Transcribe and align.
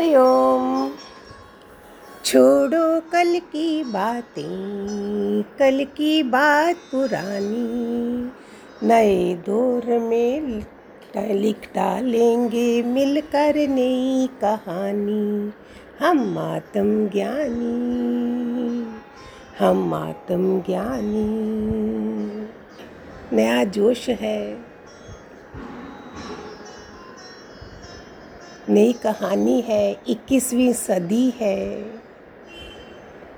हरिओम 0.00 0.90
छोड़ो 2.24 3.00
कल 3.00 3.38
की 3.38 3.84
बातें, 3.84 5.42
कल 5.42 5.84
की 5.84 6.22
बात 6.22 6.76
पुरानी। 6.76 8.30
नए 8.86 9.34
दौर 9.34 9.98
में 9.98 10.40
लिख 11.16 11.68
डालेंगे 11.74 12.82
मिलकर 12.82 13.54
नई 13.68 14.28
कहानी। 14.40 15.52
हम 16.06 16.38
आत्म 16.38 17.08
ज्ञानी, 17.08 18.86
हम 19.58 19.94
आत्म 19.94 20.60
ज्ञानी। 20.60 21.28
नया 23.36 23.64
जोश 23.64 24.08
है। 24.08 24.69
नई 28.68 28.92
कहानी 28.92 29.60
है, 29.60 29.96
इक्कीसवीं 30.08 30.72
सदी 30.72 31.34
है। 31.40 31.84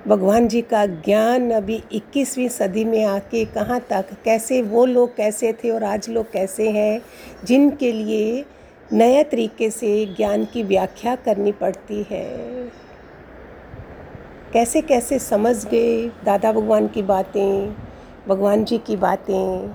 भगवान 0.09 0.49
जी 0.49 0.63
का 0.63 0.87
ज्ञान 0.87 1.51
अभी 1.51 1.85
इक्कीसवीं 1.93 2.49
सदी 2.49 2.85
में 2.85 3.05
आके 3.05 3.45
कहाँ 3.45 3.81
तक, 3.81 4.05
कैसे 4.25 4.63
वो 4.63 4.87
लोग 4.87 5.17
कैसे 5.17 5.53
थे 5.53 5.71
और 5.71 5.85
आज 5.85 6.09
लोग 6.09 6.33
कैसे 6.33 6.71
हैं, 6.71 7.03
जिनके 7.45 7.93
लिए 7.93 8.45
नए 8.93 9.23
तरीके 9.25 9.71
से 9.71 10.07
ज्ञान 10.07 10.45
की 10.45 10.63
व्याख्या 10.63 11.17
करनी 11.17 11.53
पड़ती 11.53 12.07
है। 12.11 12.29
कैसे 14.53 14.83
कैसे 14.83 15.19
समझ 15.19 15.67
गए 15.67 16.11
दादा 16.25 16.53
भगवान 16.53 16.89
की 16.89 17.03
बातें, 17.03 17.77
भगवान 18.29 18.65
जी 18.65 18.79
की 18.79 18.97
बातें। 18.97 19.75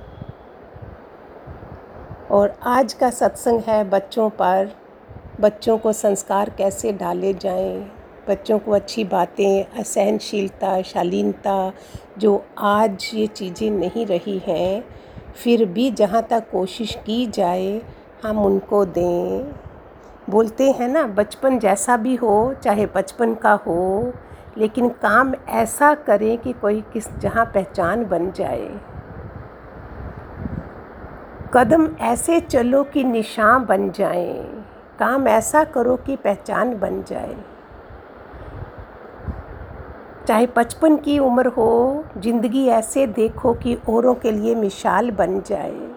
और 2.32 2.60
आज 2.64 2.94
का 2.94 3.10
सत्संग 3.10 3.60
है 3.60 3.90
बच्चों 3.90 4.30
पर 4.30 4.87
बच्चों 5.42 5.78
को 5.78 5.94
संस्कार 5.94 6.50
कैसे 6.50 6.92
डाले 6.92 7.34
जाएँ? 7.34 7.92
बच्चों 8.30 8.60
को 8.60 8.72
अच्छी 8.72 9.04
बातें, 9.04 9.80
असहनशीलता, 9.80 10.82
शालीनता, 10.82 11.74
जो 12.18 12.46
आज 12.58 13.12
ये 13.14 13.28
चीज़ें 13.28 13.72
नहीं 13.72 14.06
रही 14.06 14.38
हैं, 14.38 14.86
फिर 15.44 15.66
भी 15.66 15.92
जहाँ 15.92 16.28
तक 16.30 16.50
कोशिश 16.52 16.96
की 17.06 17.28
जाए, 17.28 17.82
हम 18.24 18.40
उनको 18.40 18.86
दें। 18.86 19.54
बोलते 20.30 20.72
हैं 20.72 20.88
ना, 20.88 21.04
बचपन 21.04 21.60
जैसा 21.60 21.98
भी 21.98 22.16
हो, 22.16 22.56
चाहे 22.64 22.86
बचपन 22.86 23.36
का 23.36 23.54
हो, 23.54 24.14
लेकिन 24.58 24.90
काम 24.90 25.34
ऐसा 25.50 25.96
करें 25.96 26.38
कि 26.38 26.54
कोई 26.54 26.82
किस 26.82 27.18
जहाँ 27.18 27.46
पहचान 27.46 28.06
बन 28.06 28.32
जाए। 28.32 28.70
कदम 31.54 31.96
ऐसे 32.02 32.40
चलो 32.40 32.84
कि 32.84 33.04
निशान 33.04 33.66
बन 33.66 33.92
जाएँ। 33.92 34.67
काम 35.00 35.28
ऐसा 35.28 35.64
करो 35.64 35.96
कि 35.96 36.16
पहचान 36.16 36.78
बन 36.80 37.02
जाए। 37.04 37.36
चाहे 40.28 40.48
बचपन 40.58 40.96
की 40.98 41.18
उम्र 41.20 41.48
हो, 41.48 42.04
ज़िंदगी 42.18 42.66
ऐसे 42.68 43.06
देखो 43.08 43.54
कि 43.54 43.78
औरों 43.90 44.14
के 44.16 44.32
लिए 44.32 44.56
मिसाल 44.56 45.12
बन 45.12 45.42
जाए। 45.42 45.90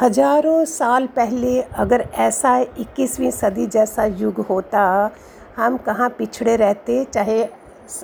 हज़ारों 0.00 0.64
साल 0.64 1.06
पहले 1.06 1.60
अगर 1.62 2.04
ऐसा 2.18 2.56
इक्कीसवीं 2.58 3.30
सदी 3.30 3.66
जैसा 3.66 4.04
युग 4.04 4.40
होता, 4.40 5.10
हम 5.56 5.76
कहाँ 5.76 6.08
पिछड़े 6.08 6.56
रहते, 6.56 7.04
चाहे 7.04 7.42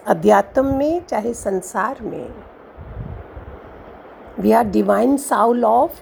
अध्यात्म 0.07 0.77
में, 0.77 1.05
चाहे 1.07 1.33
संसार 1.35 2.03
में। 2.03 2.29
We 4.41 4.53
are 4.53 4.65
divine 4.65 5.17
soul 5.17 5.65
of 5.65 6.01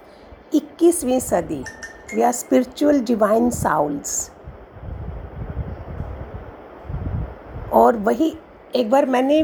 इक्कीसवीं 0.53 1.21
सदी 1.21 1.63
we 2.15 2.23
are 2.23 2.33
spiritual 2.33 3.01
divine 3.05 3.51
souls 3.53 4.31
और 7.73 7.97
वही 7.99 8.33
एक 8.75 8.91
बार 8.91 9.07
मैंने 9.07 9.43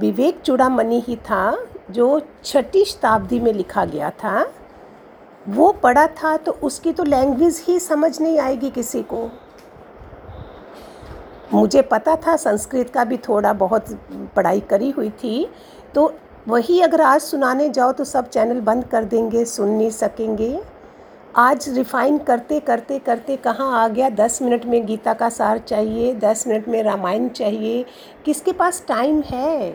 विवेक 0.00 0.40
चूड़ामणि 0.40 1.02
ही 1.06 1.16
था, 1.18 1.66
जो 1.90 2.20
छठी 2.44 2.84
शताब्दी 2.84 3.40
में 3.40 3.52
लिखा 3.52 3.84
गया 3.84 4.10
था। 4.14 4.46
वो 5.48 5.70
पढ़ा 5.82 6.06
था 6.16 6.36
तो 6.36 6.52
उसकी 6.62 6.92
तो 6.92 7.04
लैंग्वेज 7.04 7.62
ही 7.68 7.78
समझ 7.80 8.20
नहीं 8.20 8.38
आएगी 8.38 8.70
किसी 8.70 9.02
को। 9.02 9.28
मुझे 11.52 11.82
पता 11.82 12.16
था, 12.16 12.36
संस्कृत 12.36 12.90
का 12.90 13.04
भी 13.04 13.16
थोड़ा 13.18 13.52
बहुत 13.54 13.86
पढ़ाई 14.36 14.60
करी 14.62 14.90
हुई 14.90 15.10
थी 15.14 15.48
तो 15.94 16.12
वही 16.50 16.80
अगर 16.80 17.00
आज 17.00 17.20
सुनाने 17.20 17.68
जाओ 17.68 17.92
तो 17.92 18.04
सब 18.04 18.28
चैनल 18.28 18.60
बंद 18.60 18.84
कर 18.84 19.04
देंगे, 19.04 19.44
सुन 19.44 19.68
नहीं 19.68 19.90
सकेंगे। 19.90 20.60
आज 21.36 21.68
रिफ़ाइन 21.68 22.16
करते 22.18 22.58
करते 22.60 22.98
करते 22.98 23.36
कहाँ 23.36 23.70
आ 23.82 23.86
गया? 23.88 24.08
दस 24.10 24.40
मिनट 24.42 24.64
में 24.66 24.86
गीता 24.86 25.12
का 25.14 25.28
सार 25.28 25.58
चाहिए, 25.58 26.14
दस 26.14 26.46
मिनट 26.46 26.66
में 26.68 26.82
रामायण 26.82 27.28
चाहिए। 27.28 27.84
किसके 28.24 28.52
पास 28.52 28.82
टाइम 28.88 29.20
है? 29.26 29.70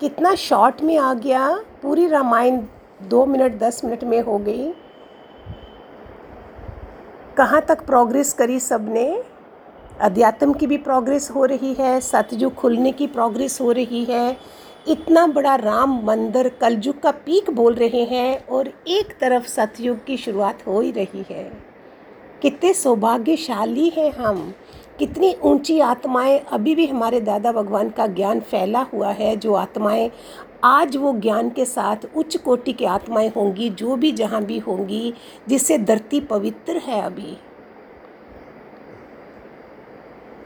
कितना 0.00 0.34
शॉर्ट 0.34 0.82
में 0.82 0.96
आ 0.98 1.12
गया? 1.14 1.46
पूरी 1.82 2.06
रामायण 2.06 2.60
दो 3.02 3.24
मिनट, 3.26 3.58
दस 3.58 3.80
मिनट 3.84 4.02
में 4.04 4.20
हो 4.22 4.38
गई। 4.38 4.72
कहाँ 7.36 7.60
तक 7.60 7.86
प्रोग्रेस 7.86 8.32
करी 8.32 8.60
सबने 8.60 9.06
अध्यात्म 10.00 10.52
की 10.52 10.66
भी 10.66 10.76
प्रोग्रेस 10.78 11.30
हो 11.30 11.44
रही 11.44 11.72
है, 11.74 12.00
सतयुग 12.00 12.54
खुलने 12.54 12.92
की 12.92 13.06
प्रोग्रेस 13.06 13.60
हो 13.60 13.72
रही 13.72 14.04
है। 14.04 14.36
इतना 14.88 15.26
बड़ा 15.26 15.54
राम 15.54 16.00
मंदिर 16.04 16.48
कलयुग 16.48 17.00
का 17.00 17.10
पीक 17.10 17.50
बोल 17.50 17.74
रहे 17.74 18.04
हैं 18.04 18.46
और 18.46 18.68
एक 18.88 19.16
तरफ़ 19.20 19.46
सतयुग 19.46 20.04
की 20.04 20.16
शुरुआत 20.16 20.66
हो 20.66 20.80
ही 20.80 20.90
रही 20.90 21.24
है। 21.30 21.52
कितने 22.42 22.72
सौभाग्यशाली 22.72 23.88
हैं 23.88 24.12
हम। 24.12 24.54
कितनी 24.98 25.34
ऊँची 25.42 25.80
आत्माएँ। 25.80 26.38
अभी 26.38 26.74
भी 26.74 26.86
हमारे 26.86 27.20
दादा 27.20 27.52
भगवान 27.52 27.88
का 27.88 28.06
ज्ञान 28.06 28.40
फैला 28.40 28.80
हुआ 28.80 29.10
है। 29.10 29.36
जो 29.36 29.54
आत्माएँ 29.54 30.10
आज 30.64 30.96
वो 30.96 31.12
ज्ञान 31.12 31.50
के 31.50 31.64
साथ 31.64 31.96
उच्च 32.16 32.36
कोटि 32.36 32.72
की 32.72 32.84
आत्माएँ 32.84 33.32
होंगी, 33.36 33.70
जो 33.70 33.96
भी 33.96 34.12
जहाँ 34.12 34.44
भी 34.44 34.58
होंगी, 34.58 35.14
जिससे 35.48 35.78
धरती 35.78 36.20
पवित्र 36.20 36.76
है 36.76 37.02
अभी। 37.02 37.36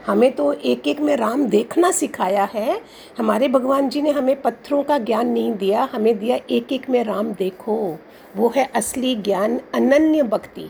हमें 0.07 0.31
तो 0.31 0.53
एक 0.53 0.87
एक 0.87 0.99
में 0.99 1.15
राम 1.17 1.45
देखना 1.45 1.91
सिखाया 1.91 2.43
है। 2.43 2.81
हमारे 3.17 3.47
भगवान 3.47 3.89
जी 3.89 4.01
ने 4.01 4.11
हमें 4.11 4.41
पत्थरों 4.41 4.83
का 4.83 4.97
ज्ञान 4.97 5.27
नहीं 5.27 5.53
दिया, 5.53 5.89
हमें 5.93 6.19
दिया 6.19 6.37
एक 6.49 6.73
एक 6.73 6.89
में 6.89 7.03
राम 7.03 7.33
देखो। 7.33 7.99
वो 8.37 8.53
है 8.55 8.69
असली 8.75 9.15
ज्ञान, 9.15 9.59
अनन्य 9.75 10.23
भक्ति। 10.23 10.69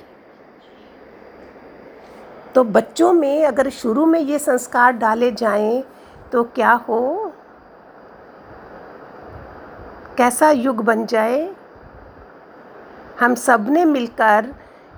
तो 2.56 2.64
बच्चों 2.64 3.14
में 3.14 3.46
अगर 3.46 3.70
शुरू 3.70 4.06
में 4.06 4.20
ये 4.20 4.40
संस्कार 4.40 4.92
डाले 4.92 5.32
जाएँ 5.32 5.84
तो 6.32 6.44
क्या 6.44 6.72
हो? 6.72 7.34
कैसा 10.18 10.52
युग 10.52 10.84
बन 10.84 11.06
जाए? 11.06 11.50
हम 13.20 13.36
सबने 13.36 13.86
मिलकर 13.86 14.56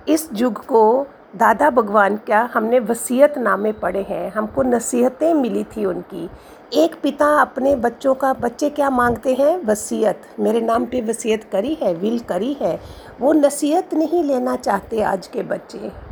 इस 0.08 0.30
युग 0.34 0.66
को 0.66 1.08
दादा 1.36 1.70
भगवान, 1.70 2.16
क्या 2.16 2.50
हमने 2.54 2.80
वसीयत 2.80 3.38
नामे 3.38 3.72
पढ़े 3.72 4.02
हैं? 4.02 4.32
हमको 4.32 4.64
नसीहतें 4.64 5.34
मिली 5.34 5.64
थी 5.64 5.86
उनकी। 5.86 6.30
एक 6.74 6.96
पिता 7.04 7.42
अपने 7.42 7.76
बच्चों 7.76 8.16
का, 8.16 8.34
बच्चे 8.34 8.70
क्या 8.70 8.90
मांगते 8.90 9.34
हैं? 9.34 9.66
वसीयत। 9.66 10.22
मेरे 10.40 10.62
नाम 10.62 10.86
पे 10.86 11.02
वसीयत 11.02 11.44
करी 11.52 11.74
है, 11.74 11.94
विल 11.94 12.20
करी 12.20 12.58
है। 12.62 12.80
वो 13.22 13.34
नसीहत 13.34 13.94
नहीं 13.94 14.24
लेना 14.24 14.56
चाहते 14.56 15.02
आज 15.02 15.28
के 15.28 15.44
बच्चे। 15.44 16.11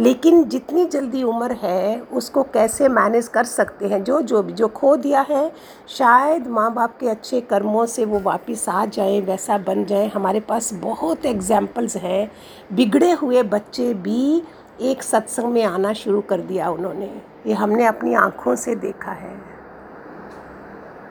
लेकिन 0.00 0.44
जितनी 0.44 0.84
जल्दी 0.84 1.22
उम्र 1.22 1.52
है, 1.52 2.00
उसको 2.00 2.42
कैसे 2.42 2.88
मैनेज 2.88 3.28
कर 3.28 3.44
सकते 3.44 3.86
हैं? 3.86 4.04
जो 4.04 4.20
जो 4.20 4.42
भी 4.42 4.52
जो 4.52 4.68
खो 4.68 4.96
दिया 4.96 5.20
है, 5.20 5.52
शायद 5.88 6.46
माँ 6.46 6.74
बाप 6.74 6.98
के 7.00 7.08
अच्छे 7.08 7.40
कर्मों 7.40 7.86
से 7.86 8.04
वो 8.04 8.20
वापस 8.20 8.68
आ 8.68 8.86
जाए, 8.86 9.20
वैसा 9.20 9.58
बन 9.58 9.84
जाए। 9.84 10.08
हमारे 10.08 10.40
पास 10.40 10.74
बहुत 10.74 11.26
एग्जाम्पल्स 11.26 11.96
हैं। 11.96 12.32
बिगड़े 12.72 13.12
हुए 13.12 13.42
बच्चे 13.42 13.94
भी 13.94 14.42
एक 14.80 15.02
सत्संग 15.02 15.44
में 15.44 15.64
आना 15.64 15.92
शुरू 15.92 16.20
कर 16.20 16.40
दिया 16.40 16.70
उन्होंने। 16.70 17.22
ये 17.46 17.52
हमने 17.52 17.84
अपनी 17.84 18.14
आँखों 18.14 18.56
से 18.56 18.74
देखा 18.74 19.12
है। 19.12 19.49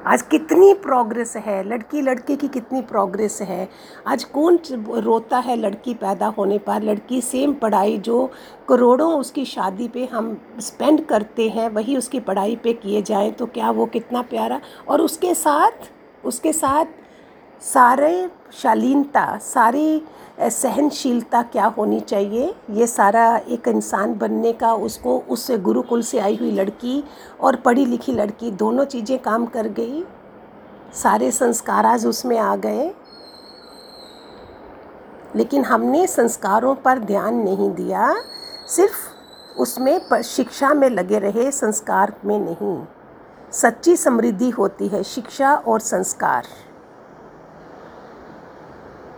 आज 0.10 0.22
कितनी 0.22 0.74
प्रोग्रेस 0.74 1.36
है? 1.38 1.64
लड़की 1.64 2.02
लड़के 2.02 2.36
की 2.36 2.48
कितनी 2.48 2.82
प्रोग्रेस 2.82 3.42
है? 3.42 3.70
आज 4.08 4.24
कौन 4.24 4.60
रोता 4.90 5.38
है 5.38 5.56
लड़की 5.56 5.94
पैदा 5.94 6.28
होने 6.28 6.58
पर? 6.58 6.82
लड़की 6.84 7.22
सेम 7.22 7.54
पढ़ाई 7.54 7.98
जो 7.98 8.32
करोड़ों 8.70 9.12
उसकी 9.20 9.46
शादी 9.46 9.88
पे 9.88 10.06
हम 10.06 10.42
स्पेंड 10.60 11.06
करते 11.06 11.50
हैं, 11.50 11.70
वही 11.70 11.98
उसकी 11.98 12.20
पढ़ाई 12.20 12.56
पे 12.56 12.74
किए 12.74 13.02
जाएँ 13.02 13.32
तो 13.32 13.46
क्या 13.46 13.70
वो 13.72 13.86
कितना 13.86 14.22
प्यारा? 14.22 14.60
और 14.88 15.02
उसके 15.02 15.34
साथ 15.34 16.26
उसके 16.26 16.54
साथ 16.54 16.86
सारे 17.62 18.30
शालीनता, 18.54 19.38
सारी 19.38 20.02
सहनशीलता 20.42 21.42
क्या 21.42 21.66
होनी 21.66 22.00
चाहिए? 22.00 22.56
ये 22.70 22.88
सारा 22.88 23.38
एक 23.38 23.68
इंसान 23.68 24.18
बनने 24.18 24.54
का, 24.54 24.74
उसको 24.74 25.24
उससे 25.30 25.58
गुरुकुल 25.58 26.02
से 26.02 26.20
आई 26.20 26.36
हुई 26.36 26.52
लड़की 26.52 27.04
और 27.42 27.56
पढ़ी 27.56 27.86
लिखी 27.86 28.12
लड़की 28.12 28.52
दोनों 28.52 28.86
चीज़ें 28.86 29.20
काम 29.20 29.46
कर 29.46 29.68
गई। 29.68 30.06
सारे 30.94 31.32
संस्कार 31.32 31.86
आज 31.86 32.06
उसमें 32.06 32.38
आ 32.38 32.56
गए। 32.56 32.94
लेकिन 35.36 35.66
हमने 35.66 36.08
संस्कारों 36.08 36.76
पर 36.76 37.00
ध्यान 37.00 37.36
नहीं 37.36 37.72
दिया। 37.72 38.16
सिर्फ़ 38.68 38.96
उसमें 39.60 40.22
शिक्षा 40.22 40.74
में 40.74 40.90
लगे 40.90 41.20
रहे, 41.20 41.52
संस्कार 41.52 42.14
में 42.26 42.40
नहीं। 42.40 42.86
सच्ची 43.52 43.96
समृद्धि 43.96 44.50
होती 44.50 44.88
है 44.88 45.04
शिक्षा 45.04 45.56
और 45.56 45.80
संस्कार। 45.80 46.44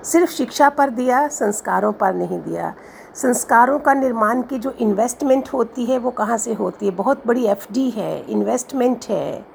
सिर्फ़ 0.04 0.32
शिक्षा 0.32 0.70
पर 0.70 0.90
दिया, 0.90 1.28
संस्कारों 1.28 1.94
पर 1.94 2.14
नहीं 2.14 2.40
दिया। 2.40 2.74
संस्कारों 3.16 3.80
का 3.80 3.94
निर्माण 3.94 4.42
की 4.42 4.60
जो 4.60 4.72
इन्वेस्टमेंट 4.72 5.50
होती 5.50 5.86
है, 5.86 5.98
वो 5.98 6.12
कहाँ 6.12 6.38
से 6.38 6.54
होती 6.54 6.86
है? 6.86 6.92
बहुत 6.92 7.28
बड़ी 7.28 7.46
एफडी 7.46 7.90
है 7.90 8.32
इन्वेस्टमेंट 8.32 9.06
है। 9.10 9.46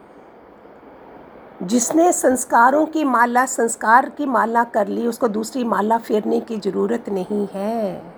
जिसने 1.63 2.13
संस्कारों 2.13 2.87
की 2.87 3.05
माला, 3.05 3.47
संस्कार 3.47 4.09
की 4.09 4.27
माला 4.27 4.65
कर 4.65 4.89
ली, 4.89 5.07
उसको 5.07 5.29
दूसरी 5.29 5.65
माला 5.65 5.99
फेरने 5.99 6.41
की 6.41 6.57
ज़रूरत 6.57 7.09
नहीं 7.09 7.49
है। 7.53 8.15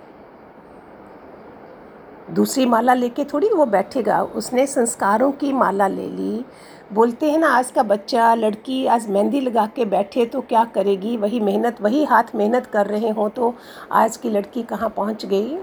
दूसरी 2.31 2.65
माला 2.65 2.93
लेके 2.93 3.23
थोड़ी 3.23 3.49
वो 3.49 3.65
बैठेगा। 3.65 4.23
उसने 4.23 4.67
संस्कारों 4.67 5.31
की 5.31 5.53
माला 5.53 5.87
ले 5.87 6.09
ली। 6.09 6.45
बोलते 6.91 7.29
हैं 7.31 7.37
ना, 7.37 7.47
आज 7.47 7.69
का 7.71 7.81
बच्चा, 7.83 8.33
लड़की 8.35 8.85
आज 8.85 9.07
मेहंदी 9.09 9.39
लगा 9.41 9.65
के 9.65 9.85
बैठे 9.85 10.25
तो 10.25 10.39
क्या 10.41 10.63
करेगी? 10.65 11.17
वही 11.17 11.39
मेहनत, 11.39 11.81
वही 11.81 12.03
हाथ 12.05 12.35
मेहनत 12.35 12.65
कर 12.65 12.85
रहे 12.85 13.09
हों 13.09 13.29
तो 13.29 13.53
आज 13.91 14.17
की 14.17 14.29
लड़की 14.29 14.63
कहाँ 14.63 14.89
पहुँच 14.89 15.25
गई? 15.25 15.57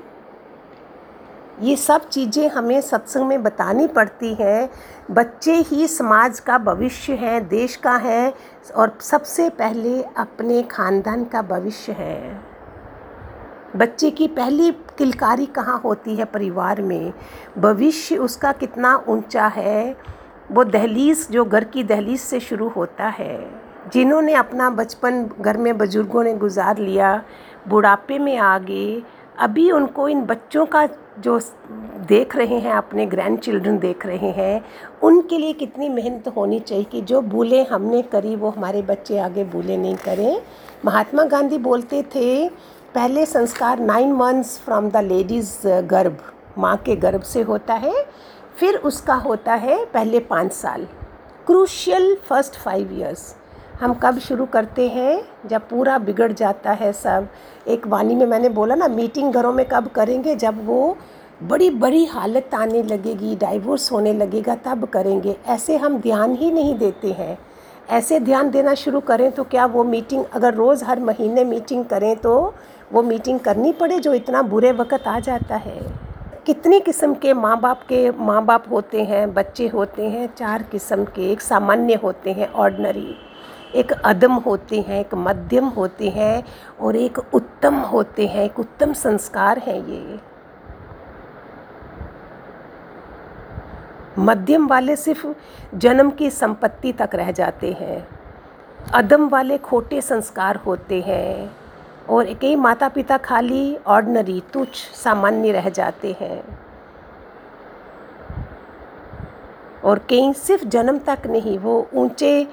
ये 1.63 1.77
सब 1.77 2.09
चीज़ें 2.09 2.49
हमें 2.49 2.81
सत्संग 2.81 3.27
में 3.27 3.43
बतानी 3.43 3.87
पड़ती 3.87 4.35
हैं। 4.35 4.69
बच्चे 5.11 5.55
ही 5.61 5.87
समाज 5.89 6.41
का 6.41 6.59
भविष्य 6.59 7.15
हैं, 7.15 7.47
देश 7.49 7.77
का 7.77 7.97
है 7.97 8.33
और 8.77 8.97
सबसे 9.01 9.49
पहले 9.51 10.03
अपने 10.03 10.63
ख़ानदान 10.63 11.25
का 11.25 11.43
भविष्य 11.43 11.93
है। 11.93 12.41
बच्चे 13.77 14.11
की 14.11 14.29
पहली 14.29 14.71
किलकारी 14.99 15.47
कहाँ 15.47 15.81
होती 15.81 16.15
है 16.17 16.25
परिवार 16.25 16.83
में? 16.83 17.13
भविष्य 17.59 18.17
उसका 18.17 18.53
कितना 18.53 18.97
ऊँचा 19.09 19.47
है? 19.47 19.97
वो 20.53 20.65
दहलीज, 20.65 21.27
जो 21.31 21.45
घर 21.45 21.65
की 21.65 21.83
दहलीज 21.83 22.21
से 22.21 22.41
शुरू 22.41 22.69
होता 22.69 23.09
है। 23.09 23.39
जिन्होंने 23.93 24.35
अपना 24.35 24.71
बचपन 24.71 25.29
घर 25.41 25.57
में 25.57 25.77
बुज़ुर्गों 25.79 26.23
ने 26.25 26.35
गुजार 26.35 26.79
लिया, 26.79 27.23
बुढ़ापे 27.69 28.19
में 28.19 28.37
आ 28.37 28.59
गए 28.59 29.03
अभी 29.39 29.71
उनको 29.71 30.09
इन 30.09 30.21
बच्चों 30.23 30.65
का 30.67 30.87
जो 31.19 31.39
देख 32.09 32.37
रहे 32.37 32.59
हैं, 32.59 32.73
अपने 32.73 33.07
ग्रैंड 33.07 33.39
चिल्ड्रन 33.39 33.79
देख 33.79 34.07
रहे 34.07 34.31
हैं, 34.31 34.65
उनके 35.03 35.39
लिए 35.39 35.53
कितनी 35.53 35.89
मेहनत 35.89 36.29
होनी 36.29 36.61
चाहिए 36.61 36.85
कि 36.85 37.01
जो 37.01 37.21
भूलें 37.23 37.67
हमने 37.67 38.03
करी, 38.03 38.37
वो 38.37 38.51
हमारे 38.51 38.83
बच्चे 38.83 39.19
आगे 39.19 39.45
भूले 39.45 39.77
नहीं 39.77 39.97
करें। 39.97 40.41
महात्मा 40.85 41.25
गांधी 41.25 41.59
बोलते 41.59 42.03
थे, 42.15 42.49
पहले 42.95 43.27
संस्कार 43.27 43.79
nine 43.79 44.13
months 44.13 44.59
from 44.59 44.91
the 44.91 44.97
ladies 44.97 45.67
गर्भ, 45.67 46.19
माँ 46.59 46.77
के 46.77 46.97
गर्भ 46.97 47.23
से 47.23 47.43
होता 47.43 47.75
है 47.75 47.95
फिर 48.57 48.77
उसका 48.77 49.15
होता 49.15 49.55
है 49.55 49.85
पहले 49.85 50.21
पाँच 50.21 50.53
साल। 50.53 50.85
क्रूशियल 51.47 52.15
फ़र्स्ट 52.29 52.55
फाइव 52.55 52.93
ईयर्स 52.93 53.35
हम 53.81 53.95
कब 53.95 54.19
शुरू 54.19 54.47
करते 54.47 54.89
हैं? 54.89 55.23
जब 55.47 55.69
पूरा 55.69 55.99
बिगड़ 55.99 56.31
जाता 56.33 56.73
है 56.73 56.93
सब। 56.93 57.29
एक 57.69 57.87
वाणी 57.87 58.15
में 58.15 58.25
मैंने 58.27 58.49
बोला 58.49 58.75
ना 58.75 58.89
मीटिंग 58.89 59.33
घरों 59.33 59.53
में 59.53 59.65
कब 59.67 59.89
करेंगे? 59.89 60.35
जब 60.35 60.65
वो 60.67 60.97
बड़ी 61.43 61.69
बड़ी 61.71 62.05
हालत 62.05 62.55
आने 62.55 62.83
लगेगी 62.83 63.35
डाइवोर्स 63.37 63.93
होने 63.93 64.13
लगेगा, 64.13 64.55
तब 64.55 64.85
करेंगे। 64.85 65.37
ऐसे 65.47 65.77
हम 65.77 65.99
ध्यान 65.99 66.35
ही 66.35 66.51
नहीं 66.51 66.75
देते 66.79 67.13
हैं। 67.13 67.39
ऐसे 67.91 68.21
ध्यान 68.21 68.51
देना 68.51 68.75
शुरू 68.75 69.01
करें 69.01 69.31
तो 69.33 69.45
क्या 69.45 69.67
वो 69.67 69.85
मीटिंग 69.85 70.25
अगर 70.33 70.55
रोज़ 70.55 70.85
हर 70.85 71.01
महीने 71.01 71.45
मीटिंग 71.45 71.85
करें 71.85 72.17
तो 72.17 72.55
वो 72.93 73.03
मीटिंग 73.03 73.41
करनी 73.41 73.73
पड़े 73.73 73.99
जो 73.99 74.15
इतना 74.15 74.43
बुरे 74.43 74.73
वक्त 74.73 75.07
आ 75.07 75.19
जाता 75.21 75.57
है? 75.57 76.06
कितनी 76.47 76.81
किस्म 76.81 77.15
के 77.15 77.33
माँ 77.33 77.61
बाप 77.61 77.81
के 77.83 78.11
माँ 78.11 78.45
बाप 78.45 78.65
होते 78.71 79.05
हैं, 79.05 79.35
बच्चे 79.35 79.69
होते 79.69 80.09
हैं? 80.09 80.35
चार 80.35 80.63
किस्म 80.63 81.05
के, 81.05 81.33
एक 81.33 81.41
सामान्य 81.41 81.95
होते 81.95 82.33
हैं 82.33 82.53
ऑर्डनरी 82.53 83.17
एक 83.75 83.93
अदम 83.93 84.33
होते 84.33 84.81
हैं, 84.81 85.01
एक 85.01 85.15
मध्यम 85.15 85.65
होते 85.65 86.09
हैं 86.09 86.45
और 86.81 86.97
एक 86.97 87.19
उत्तम 87.35 87.75
होते 87.75 88.27
हैं। 88.27 88.45
एक 88.45 88.61
उत्तम 88.61 88.93
संस्कार 88.93 89.59
है 89.59 89.91
ये। 89.91 90.21
मध्यम 94.19 94.67
वाले 94.67 94.97
सिर्फ़ 94.97 95.27
जन्म 95.75 96.11
की 96.11 96.31
संपत्ति 96.31 96.93
तक 96.93 97.11
रह 97.15 97.33
जाते 97.33 97.73
हैं। 97.73 98.09
अदम 98.95 99.29
वाले 99.29 99.59
खोटे 99.59 100.01
संस्कार 100.01 100.57
होते 100.57 101.01
हैं। 101.01 101.57
और 102.11 102.35
कई 102.35 102.57
माता 102.57 102.89
पिता 102.89 103.17
खाली 103.17 103.79
ऑर्डनरी 103.87 104.43
तुच्छ, 104.53 104.75
सामान्य 104.77 105.53
रह 105.53 105.69
जाते 105.69 106.17
हैं। 106.21 106.59
और 109.85 109.99
कई 109.99 110.33
सिर्फ़ 110.33 110.65
जन्म 110.65 110.99
तक 110.99 111.19
नहीं, 111.27 111.59
वो 111.59 111.89
ऊँचे, 111.95 112.49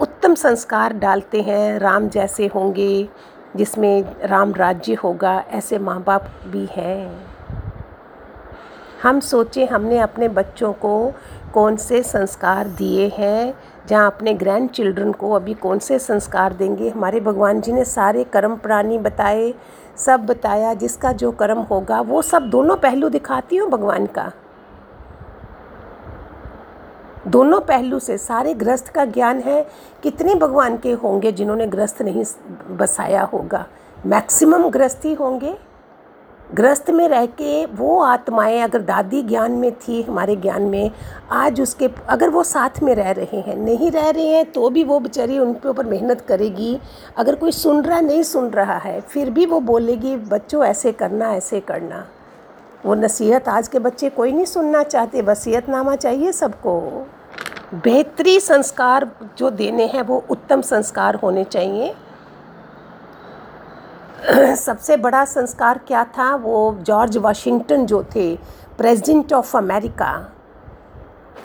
उत्तम 0.00 0.34
संस्कार 0.34 0.92
डालते 0.92 1.42
हैं, 1.42 1.78
राम 1.78 2.08
जैसे 2.08 2.46
होंगे, 2.46 3.08
जिसमें 3.56 4.04
राम 4.24 4.54
राज्य 4.54 4.94
होगा, 4.94 5.44
ऐसे 5.50 5.78
माँ 5.78 6.02
बाप 6.02 6.30
भी 6.46 6.68
हैं। 6.70 7.26
हम 9.02 9.20
सोचें 9.20 9.66
हमने 9.66 9.98
अपने 9.98 10.28
बच्चों 10.28 10.72
को 10.72 11.12
कौन 11.54 11.76
से 11.76 12.02
संस्कार 12.02 12.68
दिए 12.68 13.08
हैं 13.08 13.54
जहाँ 13.88 14.06
अपने 14.06 14.34
ग्रैंड 14.34 14.70
चिल्ड्रन 14.70 15.12
को 15.12 15.32
अभी 15.32 15.54
कौन 15.54 15.78
से 15.78 15.98
संस्कार 15.98 16.52
देंगे? 16.52 16.88
हमारे 16.88 17.20
भगवान 17.20 17.60
जी 17.60 17.72
ने 17.72 17.84
सारे 17.84 18.24
कर्म 18.24 18.56
प्राणी 18.56 18.98
बताए, 18.98 19.54
सब 19.96 20.26
बताया, 20.26 20.74
जिसका 20.74 21.12
जो 21.12 21.30
कर्म 21.32 21.58
होगा, 21.58 22.00
वो 22.00 22.22
सब 22.22 22.50
दोनों 22.50 22.76
पहलू 22.76 23.08
दिखाती 23.08 23.56
हूँ 23.56 23.70
भगवान 23.70 24.06
का। 24.06 24.32
दोनों 27.26 27.60
पहलू 27.60 27.98
से 27.98 28.18
सारे 28.18 28.54
ग्रस्त 28.54 28.88
का 28.88 29.04
ज्ञान 29.04 29.40
है, 29.40 29.66
कितने 30.02 30.34
भगवान 30.34 30.76
के 30.76 30.92
होंगे 30.92 31.32
जिन्होंने 31.32 31.66
ग्रस्त 31.66 32.02
नहीं 32.02 32.24
बसाया 32.70 33.22
होगा। 33.22 33.66
मैक्सिमम 34.06 34.68
ग्रस्त 34.68 35.04
ही 35.04 35.14
होंगे। 35.14 35.56
ग्रस्त 36.56 36.90
में 36.90 37.08
रह 37.08 37.26
के 37.26 37.66
वो 37.66 38.00
आत्माएँ, 38.02 38.60
अगर 38.60 38.82
दादी 38.82 39.22
ज्ञान 39.22 39.52
में 39.52 39.72
थी, 39.72 40.02
हमारे 40.02 40.36
ज्ञान 40.36 40.62
में, 40.62 40.90
आज 41.30 41.60
उसके, 41.60 41.90
अगर 42.08 42.28
वो 42.28 42.42
साथ 42.42 42.82
में 42.82 42.94
रह 42.94 43.10
रहे 43.10 43.40
हैं, 43.40 43.56
नहीं 43.56 43.90
रह 43.90 44.10
रहे 44.10 44.26
हैं 44.26 44.52
तो 44.52 44.70
भी 44.70 44.84
वो 44.84 45.00
बेचारी 45.00 45.38
उनके 45.38 45.68
ऊपर 45.68 45.86
मेहनत 45.86 46.20
करेगी। 46.20 46.78
अगर 47.16 47.34
कोई 47.34 47.52
सुन 47.52 47.82
रहा, 47.82 48.00
नहीं 48.00 48.22
सुन 48.22 48.50
रहा 48.50 48.78
है, 48.78 49.00
फिर 49.00 49.30
भी 49.30 49.46
वो 49.46 49.60
बोलेगी, 49.60 50.16
बच्चों, 50.16 50.64
ऐसे 50.64 50.92
करना 50.92 51.32
ऐसे 51.34 51.60
करना। 51.60 52.06
वो 52.86 52.94
नसीहत 52.94 53.48
आज 53.48 53.68
के 53.68 53.78
बच्चे 53.78 54.10
कोई 54.10 54.32
नहीं 54.32 54.44
सुनना 54.44 54.82
चाहते, 54.82 55.22
वसीयतनामा 55.22 55.96
चाहिए 55.96 56.32
सबको। 56.32 56.80
बेहतरी 57.74 58.40
संस्कार 58.40 59.10
जो 59.38 59.50
देने 59.50 59.86
हैं, 59.86 60.02
वो 60.02 60.24
उत्तम 60.30 60.60
संस्कार 60.60 61.14
होने 61.14 61.44
चाहिए। 61.44 61.94
सबसे 64.28 64.96
बड़ा 64.96 65.24
संस्कार 65.24 65.78
क्या 65.78 66.04
था? 66.16 66.34
वो 66.36 66.76
जॉर्ज 66.82 67.16
वाशिंगटन 67.16 67.84
जो 67.86 68.02
थे, 68.14 68.34
प्रेसिडेंट 68.78 69.32
ऑफ़ 69.32 69.56
अमेरिका, 69.56 70.08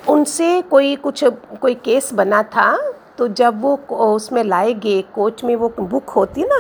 उनसे 0.09 0.61
कोई 0.61 0.95
कुछ, 0.95 1.23
कोई 1.61 1.75
केस 1.75 2.13
बना 2.13 2.41
था 2.45 2.71
तो 3.17 3.27
जब 3.29 3.61
वो 3.61 3.75
उसमें 4.05 4.43
लाए 4.43 4.73
गए 4.75 5.01
कोर्ट 5.15 5.43
में 5.43 5.55
वो 5.55 5.69
बुक 5.79 6.09
होती 6.09 6.43
ना, 6.43 6.57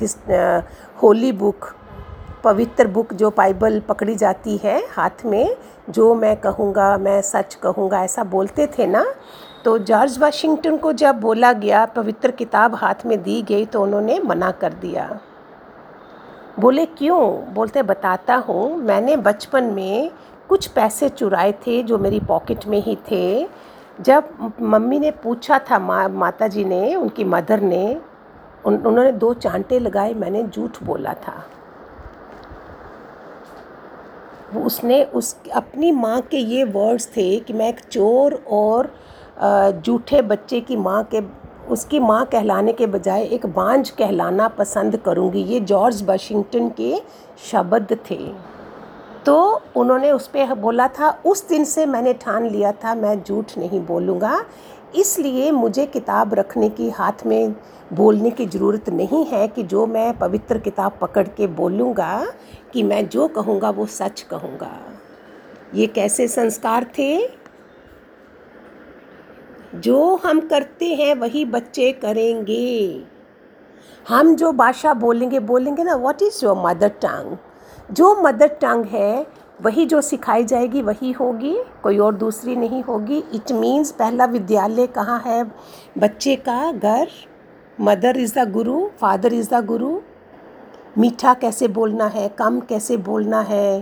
हिस 0.00 0.16
होली 1.02 1.32
बुक, 1.34 1.72
पवित्र 2.44 2.86
बुक 2.88 3.12
जो 3.14 3.30
बाइबल 3.30 3.80
पकड़ी 3.80 4.14
जाती 4.16 4.56
है 4.56 4.78
हाथ 4.90 5.24
में, 5.24 5.56
जो 5.90 6.14
मैं 6.14 6.36
कहूँगा, 6.36 6.96
मैं 6.98 7.20
सच 7.22 7.54
कहूँगा, 7.54 8.02
ऐसा 8.04 8.24
बोलते 8.26 8.66
थे 8.68 8.86
ना 8.86 9.04
तो 9.64 9.78
जॉर्ज 9.80 10.18
वाशिंगटन 10.18 10.76
को 10.76 10.92
जब 10.94 11.20
बोला 11.20 11.52
गया, 11.54 11.84
पवित्र 11.86 12.30
किताब 12.32 12.74
हाथ 12.74 13.06
में 13.06 13.22
दी 13.22 13.42
गई 13.42 13.66
तो 13.66 13.82
उन्होंने 13.82 14.18
मना 14.20 14.50
कर 14.52 14.72
दिया। 14.74 15.20
बोले 16.60 16.84
क्यों? 16.86 17.54
बोलते 17.54 17.82
बताता 17.82 18.34
हूँ 18.36 18.76
मैंने 18.76 19.16
बचपन 19.16 19.64
में 19.64 20.10
कुछ 20.48 20.66
पैसे 20.68 21.08
चुराए 21.08 21.52
थे 21.66 21.82
जो 21.82 21.98
मेरी 21.98 22.20
पॉकेट 22.20 22.66
में 22.66 22.80
ही 22.82 22.96
थे। 23.10 23.48
जब 24.00 24.52
मम्मी 24.62 24.98
ने 24.98 25.10
पूछा 25.22 25.58
था 25.70 25.78
माँ 25.78 26.08
माता 26.08 26.48
जी 26.48 26.64
ने 26.64 26.94
उनकी 26.94 27.24
मदर 27.24 27.60
ने 27.60 27.84
उन, 28.64 28.76
उन्होंने 28.76 29.12
दो 29.12 29.32
चांटे 29.34 29.78
लगाए 29.78 30.14
मैंने 30.14 30.42
झूठ 30.44 30.82
बोला 30.82 31.14
था। 31.14 31.44
उसने 34.58 35.02
उस 35.04 35.36
अपनी 35.54 35.90
माँ 35.92 36.20
के 36.20 36.38
ये 36.38 36.64
वर्ड्स 36.64 37.06
थे 37.16 37.38
कि 37.40 37.52
मैं 37.52 37.68
एक 37.68 37.80
चोर 37.80 38.34
और 38.50 38.92
जूठे 39.84 40.22
बच्चे 40.22 40.60
की 40.60 40.76
माँ 40.76 41.02
के 41.04 41.20
उसकी 41.70 42.00
माँ 42.00 42.24
कहलाने 42.26 42.72
के 42.72 42.86
बजाय 42.86 43.22
एक 43.24 43.46
बांझ 43.46 43.90
कहलाना 43.90 44.48
पसंद 44.48 44.96
करूँगी। 44.96 45.42
ये 45.42 45.60
जॉर्ज 45.60 46.02
वाशिंगटन 46.02 46.68
के 46.68 46.94
शब्द 47.50 47.96
थे। 48.10 48.18
तो 49.26 49.62
उन्होंने 49.76 50.10
उस 50.12 50.26
पर 50.26 50.54
बोला 50.54 50.88
था, 50.88 51.10
उस 51.26 51.48
दिन 51.48 51.64
से 51.64 51.86
मैंने 51.86 52.12
ठान 52.12 52.48
लिया 52.50 52.72
था, 52.72 52.94
मैं 52.94 53.22
झूठ 53.22 53.58
नहीं 53.58 53.80
बोलूँगा। 53.80 54.44
इसलिए 54.96 55.50
मुझे 55.50 55.86
किताब 55.86 56.34
रखने 56.34 56.68
की, 56.68 56.90
हाथ 56.90 57.26
में 57.26 57.54
बोलने 57.92 58.30
की 58.30 58.46
ज़रूरत 58.46 58.88
नहीं 58.88 59.24
है 59.26 59.48
कि 59.48 59.62
जो 59.62 59.86
मैं 59.86 60.18
पवित्र 60.18 60.58
किताब 60.58 60.98
पकड़ 61.00 61.26
के 61.28 61.46
बोलूँगा, 61.46 62.26
कि 62.72 62.82
मैं 62.82 63.08
जो 63.08 63.28
कहूँगा 63.28 63.70
वो 63.70 63.86
सच 63.86 64.20
कहूँगा। 64.20 64.70
ये 65.74 65.86
कैसे 65.86 66.28
संस्कार 66.28 66.84
थे? 66.98 67.41
जो 69.74 70.16
हम 70.16 70.40
करते 70.40 70.86
हैं, 70.86 71.14
वही 71.14 71.44
बच्चे 71.44 71.92
करेंगे। 71.92 73.04
हम 74.08 74.34
जो 74.36 74.52
भाषा 74.52 74.94
बोलेंगे 74.94 75.40
बोलेंगे 75.40 75.82
ना 75.82 75.94
what 75.94 76.22
is 76.22 76.44
your 76.44 76.56
mother 76.66 76.88
tongue 76.88 77.36
जो 77.92 78.14
मदर 78.22 78.48
टंग 78.48 78.84
है, 78.84 79.26
वही 79.62 79.86
जो 79.86 80.00
सिखाई 80.00 80.44
जाएगी, 80.44 80.82
वही 80.82 81.12
होगी, 81.12 81.56
कोई 81.82 81.98
और 81.98 82.14
दूसरी 82.14 82.56
नहीं 82.56 82.82
होगी। 82.82 83.18
इट 83.34 83.52
मीन्स 83.52 83.92
पहला 83.92 84.24
विद्यालय 84.24 84.86
कहाँ 84.86 85.22
है? 85.26 85.44
बच्चे 85.98 86.36
का 86.36 86.72
घर 86.72 87.08
mother 87.80 88.16
is 88.16 88.38
the 88.38 88.50
guru 88.52 88.88
father 89.00 89.32
is 89.32 89.54
the 89.54 89.64
guru 89.66 90.00
मीठा 90.98 91.34
कैसे 91.34 91.68
बोलना 91.68 92.06
है, 92.06 92.28
कम 92.28 92.60
कैसे 92.60 92.96
बोलना 92.96 93.40
है? 93.40 93.80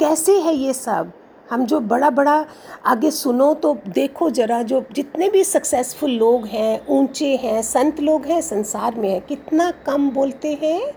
कैसे 0.00 0.38
है 0.40 0.54
ये 0.54 0.72
सब? 0.72 1.12
हम 1.50 1.66
जो 1.66 1.80
बड़ा 1.80 2.10
बड़ा 2.10 2.46
आगे 2.86 3.10
सुनो 3.10 3.54
तो 3.54 3.78
देखो 3.88 4.30
ज़रा 4.30 4.62
जो 4.62 4.84
जितने 4.92 5.28
भी 5.28 5.44
सक्सेसफुल 5.44 6.10
लोग 6.10 6.46
हैं, 6.46 6.86
ऊँचे 6.86 7.36
हैं, 7.36 7.62
संत 7.62 8.00
लोग 8.00 8.26
हैं, 8.26 8.40
संसार 8.40 8.94
में 8.94 9.10
हैं, 9.10 9.20
कितना 9.20 9.70
कम 9.70 10.10
बोलते 10.10 10.58
हैं? 10.62 10.94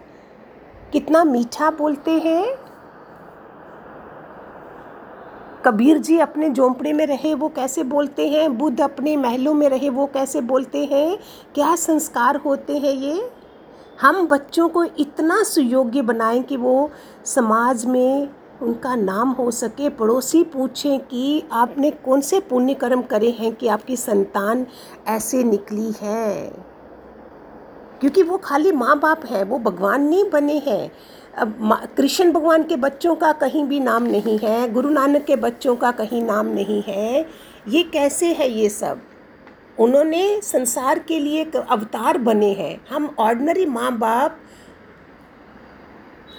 कितना 0.94 1.24
मीठा 1.24 1.72
बोलते 1.72 2.12
हैं? 2.12 2.68
कबीर 5.66 5.98
जी 5.98 6.20
अपने 6.20 6.50
झोंपड़े 6.50 6.94
में 6.94 7.08
रहे, 7.08 7.34
वो 7.34 7.50
कैसे 7.50 7.84
बोलते 7.84 8.30
हैं? 8.30 8.58
बुद्ध 8.58 8.82
अपने 8.82 9.18
महलों 9.18 9.54
में 9.54 9.70
रहे, 9.70 9.90
वो 9.90 10.06
कैसे 10.06 10.42
बोलते 10.42 10.86
हैं? 10.86 11.18
क्या 11.56 11.76
संस्कार 11.76 12.36
होते 12.36 12.78
हैं 12.78 12.94
ये? 12.94 13.32
हम 14.02 14.28
बच्चों 14.28 14.70
को 14.70 14.84
इतना 14.84 15.44
सुयोग्य 15.44 16.02
बनाएँ 16.02 16.44
कि 16.44 16.58
वो 16.58 16.92
समाज 17.26 17.86
में 17.86 18.30
उनका 18.62 18.96
नाम 18.96 19.30
हो 19.30 19.52
सके, 19.52 19.90
पड़ोसी 19.90 20.44
पूछें 20.44 21.00
कि 21.00 21.44
आपने 21.52 21.92
कौन 21.92 22.22
से 22.22 22.40
पुण्य 22.40 22.74
कर्म 22.74 23.02
करे 23.02 23.30
हैं 23.30 23.56
कि 23.56 23.68
आपकी 23.68 23.96
संतान 23.96 24.68
ऐसे 25.08 25.44
निकली 25.44 25.94
है? 26.02 26.48
क्योंकि 28.00 28.24
वो 28.24 28.38
खाली 28.38 28.72
माँ 28.72 29.00
बाप 29.00 29.26
है, 29.26 29.44
वो 29.44 29.60
भगवान 29.60 30.04
नहीं 30.04 30.30
बने 30.30 30.58
हैं। 30.58 30.92
अब 31.38 31.78
कृष्ण 31.98 32.32
भगवान 32.32 32.64
के 32.64 32.76
बच्चों 32.76 33.16
का 33.16 33.32
कहीं 33.32 33.64
भी 33.64 33.80
नाम 33.80 34.04
नहीं 34.04 34.40
है, 34.40 34.74
गुरु 34.74 34.90
नानक 34.90 35.26
के 35.26 35.36
बच्चों 35.36 35.76
का 35.76 35.92
कहीं 35.92 36.24
नाम 36.24 36.46
नहीं 36.46 36.84
है। 36.88 37.26
ये 37.68 37.84
कैसे 37.84 38.34
है 38.34 38.50
ये 38.52 38.70
सब? 38.70 39.00
उन्होंने 39.80 40.42
संसार 40.42 41.00
के 41.00 41.20
लिए 41.20 41.52
अवतार 41.70 42.18
बने 42.18 42.54
हैं। 42.54 42.86
हम 42.90 43.16
ऑर्डनरी 43.20 43.66
माँ 43.66 43.98
बाप 43.98 44.38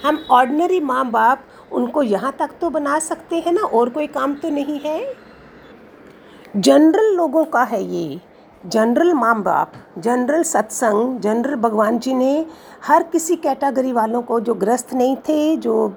हम 0.05 0.27
ऑर्डनरी 0.31 0.81
माँ 0.81 1.11
बाप 1.11 1.45
उनको 1.73 2.03
यहाँ 2.03 2.33
तक 2.39 2.51
तो 2.61 2.71
बना 2.71 2.99
सकते 3.01 3.37
हैं 3.37 3.53
ना, 3.53 3.63
और 3.63 3.89
कोई 3.89 4.07
काम 4.09 4.35
तो 4.35 4.51
नहीं 4.51 4.79
है? 4.81 5.15
जनरल 6.57 7.15
लोगों 7.17 7.45
का 7.47 7.63
है 7.65 7.83
ये। 7.85 8.21
जनरल 8.65 9.13
माम 9.15 9.43
बाप 9.43 9.73
जनरल 9.99 10.43
सत्संग, 10.43 11.19
जनरल 11.21 11.55
भगवान 11.57 11.99
जी 11.99 12.15
ने 12.15 12.47
हर 12.83 13.03
किसी 13.03 13.37
कैटेगरी 13.37 13.93
वालों 13.93 14.23
को 14.23 14.39
जो 14.41 14.55
ग्रस्त 14.55 14.95
नहीं 14.95 15.17
थे, 15.19 15.57
जो 15.57 15.97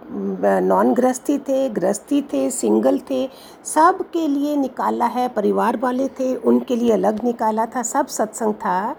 नॉन 0.64 0.94
ग्रस्ती 0.94 1.38
थे 1.40 1.68
ग्रस्ती 1.70 2.22
थे, 2.24 2.50
सिंगल 2.52 3.00
थे, 3.10 3.28
सब 3.66 4.04
के 4.14 4.28
लिए 4.28 4.56
निकाला 4.56 5.06
है, 5.06 5.28
परिवार 5.30 5.78
वाले 5.78 6.08
थे, 6.20 6.36
उनके 6.36 6.76
लिए 6.76 6.92
अलग 6.94 7.24
निकाला 7.24 7.66
था, 7.66 7.84
सब 7.84 8.08
सत्संग 8.10 8.54
था। 8.56 8.96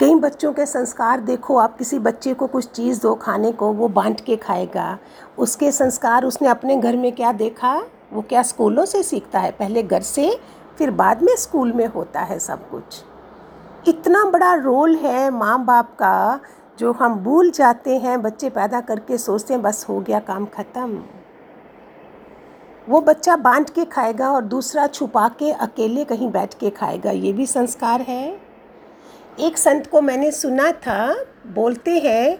कई 0.00 0.14
बच्चों 0.14 0.52
के 0.52 0.66
संस्कार 0.66 1.20
देखो, 1.20 1.56
आप 1.56 1.78
किसी 1.78 1.98
बच्चे 1.98 2.34
को 2.34 2.46
कुछ 2.46 2.66
चीज़ 2.66 3.02
दो 3.02 3.14
खाने 3.14 3.52
को, 3.52 3.72
वो 3.72 3.88
बांट 3.88 4.20
के 4.20 4.36
खाएगा। 4.36 4.98
उसके 5.38 5.72
संस्कार, 5.72 6.24
उसने 6.24 6.48
अपने 6.48 6.76
घर 6.76 6.96
में 6.96 7.12
क्या 7.12 7.32
देखा? 7.32 7.82
वो 8.12 8.22
क्या 8.22 8.42
स्कूलों 8.42 8.84
से 8.84 9.02
सीखता 9.02 9.38
है? 9.38 9.50
पहले 9.50 9.82
घर 9.82 10.00
से, 10.00 10.40
फिर 10.78 10.90
बाद 10.90 11.22
में 11.22 11.36
स्कूल 11.36 11.72
में 11.72 11.86
होता 11.86 12.20
है 12.20 12.38
सब 12.38 12.70
कुछ। 12.70 13.04
इतना 13.88 14.24
बड़ा 14.24 14.54
रोल 14.54 14.96
है 14.96 15.30
माँ 15.30 15.64
बाप 15.64 15.96
का, 15.98 16.40
जो 16.78 16.92
हम 16.92 17.14
भूल 17.14 17.50
जाते 17.50 17.98
हैं, 17.98 18.22
बच्चे 18.22 18.50
पैदा 18.50 18.80
करके 18.80 19.18
सोचते 19.18 19.54
हैं, 19.54 19.62
बस 19.62 19.86
हो 19.88 20.00
गया, 20.00 20.18
काम 20.20 20.46
ख़त्म। 20.46 21.02
वो 22.88 23.00
बच्चा 23.00 23.36
बांट 23.36 23.70
के 23.70 23.84
खाएगा 23.84 24.30
और 24.30 24.42
दूसरा 24.42 24.86
छुपा 24.86 25.28
के 25.28 25.52
अकेले 25.52 26.04
कहीं 26.04 26.30
बैठ 26.30 26.54
के 26.54 26.70
खाएगा, 26.70 27.10
ये 27.10 27.32
भी 27.32 27.46
संस्कार 27.46 28.00
है। 28.00 28.45
एक 29.40 29.58
संत 29.58 29.86
को 29.86 30.00
मैंने 30.00 30.30
सुना 30.30 30.70
था, 30.72 31.14
बोलते 31.46 31.90
हैं, 31.98 32.36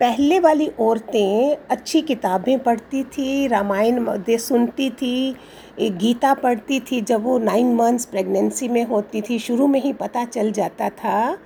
पहले 0.00 0.38
वाली 0.40 0.66
औरतें 0.80 1.56
अच्छी 1.70 2.00
किताबें 2.02 2.58
पढ़ती 2.58 3.02
थी, 3.04 3.46
रामायण 3.46 4.04
दे 4.18 4.38
सुनती 4.38 4.88
थी 4.90 5.36
एक 5.78 5.96
गीता 5.96 6.32
पढ़ती 6.34 6.80
थी, 6.80 7.00
जब 7.00 7.22
वो 7.22 7.38
नाइन 7.38 7.74
मंथ्स 7.74 8.04
प्रेगनेंसी 8.04 8.68
में 8.68 8.84
होती 8.84 9.20
थी, 9.20 9.38
शुरू 9.38 9.66
में 9.66 9.80
ही 9.80 9.92
पता 9.92 10.24
चल 10.24 10.52
जाता 10.52 10.88
था 10.88 11.38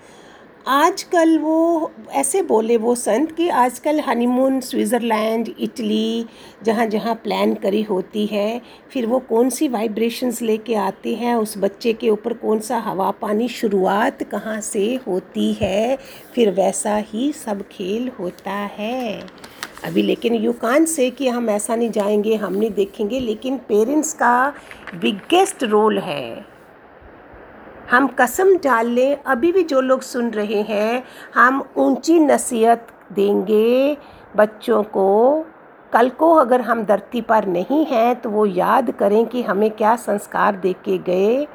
आजकल 0.69 1.39
वो 1.39 1.93
ऐसे 2.11 2.43
बोले 2.43 2.77
वो 2.77 2.95
संत 2.95 3.33
कि 3.33 3.49
आजकल 3.49 4.01
हनीमून 4.01 4.61
स्विट्ज़रलैंड, 4.61 5.49
इटली 5.61 6.27
जहाँ 6.65 6.87
जहाँ 6.87 7.15
प्लान 7.15 7.55
करी 7.55 7.83
होती 7.83 8.27
है, 8.27 8.61
फिर 8.91 9.07
वो 9.07 9.19
कौन 9.19 9.51
सी 9.51 9.69
वाइब्रेशंस 9.69 10.43
लेके 10.43 10.75
आते 10.75 11.15
हैं, 11.15 11.35
उस 11.35 11.59
बच्चे 11.59 11.93
के 11.93 12.11
ऊपर 12.11 12.33
कौन 12.33 12.61
सा 12.61 12.79
हवा 12.79 13.11
पानी 13.11 13.49
शुरुआत 13.49 14.23
कहाँ 14.23 14.61
से 14.61 15.01
होती 15.07 15.53
है, 15.53 15.99
फिर 16.35 16.51
वैसा 16.51 16.97
ही 16.97 17.33
सब 17.33 17.63
खेल 17.63 18.11
होता 18.19 18.53
है। 18.53 19.27
अभी 19.85 20.03
लेकिन 20.03 20.35
यू 20.35 20.53
कान 20.53 20.85
से 20.85 21.11
कि 21.11 21.29
हम 21.29 21.51
ऐसा 21.51 21.77
नहीं 21.77 21.91
जाएँगे, 21.91 22.35
हम 22.35 22.55
नहीं 22.55 22.71
देखेंगे, 22.71 23.21
लेकिन 23.21 23.57
पेरेंट्स 23.57 24.13
का 24.13 24.55
बिगेस्ट 24.95 25.65
रोल 25.65 25.99
है। 25.99 26.52
हम 27.93 28.07
कसम 28.19 28.55
डाल 28.57 28.87
लें, 28.87 29.17
अभी 29.17 29.51
भी 29.53 29.63
जो 29.63 29.81
लोग 29.81 30.03
सुन 30.03 30.31
रहे 30.31 30.61
हैं, 30.63 31.03
हम 31.35 31.63
ऊँची 31.77 32.19
नसीहत 32.19 32.87
देंगे 33.13 33.97
बच्चों 34.37 34.83
को। 34.83 35.45
कल 35.93 36.09
को 36.11 36.33
अगर 36.35 36.61
हम 36.61 36.85
धरती 36.85 37.21
पर 37.21 37.47
नहीं 37.47 37.85
हैं 37.87 38.15
तो 38.21 38.31
वो 38.31 38.47
याद 38.47 38.91
करें 38.91 39.27
कि 39.27 39.43
हमें 39.43 39.71
क्या 39.71 39.95
संस्कार 39.97 40.57
दे 40.57 40.73
के 40.85 40.99
गए। 40.99 41.47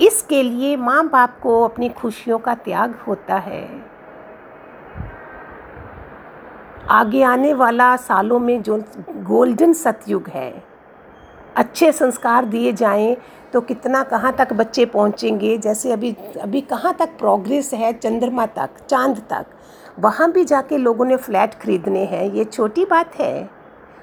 इसके 0.00 0.42
लिए 0.42 0.76
माँ 0.76 1.08
बाप 1.08 1.38
को 1.42 1.62
अपनी 1.64 1.88
खुशियों 1.88 2.38
का 2.38 2.54
त्याग 2.54 2.98
होता 3.06 3.36
है। 3.38 3.68
आगे 6.90 7.22
आने 7.22 7.54
वाला 7.54 7.94
सालों 7.96 8.38
में 8.38 8.60
जो 8.62 8.82
गोल्डन 9.10 9.72
सतयुग 9.72 10.28
है 10.28 10.52
अच्छे 11.56 11.90
संस्कार 11.92 12.44
दिए 12.44 12.72
जाएँ 12.72 13.16
तो 13.52 13.60
कितना 13.60 14.02
कहाँ 14.02 14.32
तक 14.36 14.52
बच्चे 14.52 14.84
पहुँचेंगे? 14.86 15.56
जैसे 15.58 15.92
अभी 15.92 16.14
अभी 16.42 16.60
कहाँ 16.60 16.94
तक 16.98 17.16
प्रोग्रेस 17.18 17.72
है? 17.74 17.92
चंद्रमा 17.92 18.46
तक, 18.46 18.70
चाँद 18.88 19.18
तक। 19.30 19.46
वहाँ 19.98 20.30
भी 20.32 20.44
जाके 20.44 20.78
लोगों 20.78 21.04
ने 21.04 21.16
फ्लैट 21.16 21.54
खरीदने 21.54 22.04
हैं, 22.04 22.32
ये 22.32 22.44
छोटी 22.44 22.84
बात 22.84 23.14
है। 23.14 23.48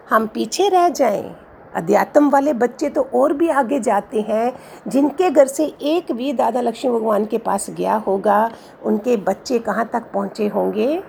हम 0.09 0.27
पीछे 0.27 0.67
रह 0.69 0.89
जाएँ। 0.89 1.35
अध्यात्म 1.75 2.29
वाले 2.29 2.53
बच्चे 2.53 2.89
तो 2.89 3.01
और 3.15 3.33
भी 3.33 3.49
आगे 3.49 3.79
जाते 3.79 4.21
हैं, 4.21 4.53
जिनके 4.87 5.29
घर 5.29 5.47
से 5.47 5.65
एक 5.65 6.11
भी 6.11 6.33
दादा 6.33 6.61
लक्ष्मी 6.61 6.91
भगवान 6.91 7.25
के 7.25 7.37
पास 7.37 7.69
गया 7.69 7.95
होगा, 7.97 8.49
उनके 8.83 9.17
बच्चे 9.17 9.59
कहाँ 9.59 9.89
तक 9.93 10.11
पहुँचे 10.13 10.47
होंगे? 10.47 11.03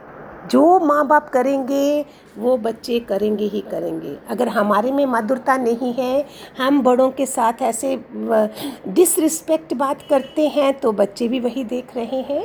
जो 0.51 0.79
माँ 0.81 1.07
बाप 1.07 1.29
करेंगे, 1.29 2.05
वो 2.39 2.57
बच्चे 2.59 2.99
करेंगे 3.01 3.45
ही 3.45 3.61
करेंगे। 3.71 4.17
अगर 4.31 4.49
हमारे 4.49 4.93
में 4.93 5.05
मधुरता 5.07 5.57
नहीं 5.57 5.93
है, 5.95 6.25
हम 6.59 6.81
बड़ों 6.83 7.11
के 7.11 7.27
साथ 7.27 7.63
ऐसे 7.63 7.97
डिसरिस्पेक्ट 8.89 9.75
बात 9.75 10.03
करते 10.11 10.47
हैं 10.49 10.73
तो 10.81 10.93
बच्चे 10.93 11.29
भी 11.29 11.41
वही 11.41 11.65
देख 11.65 11.97
रहे 11.97 12.21
हैं। 12.23 12.45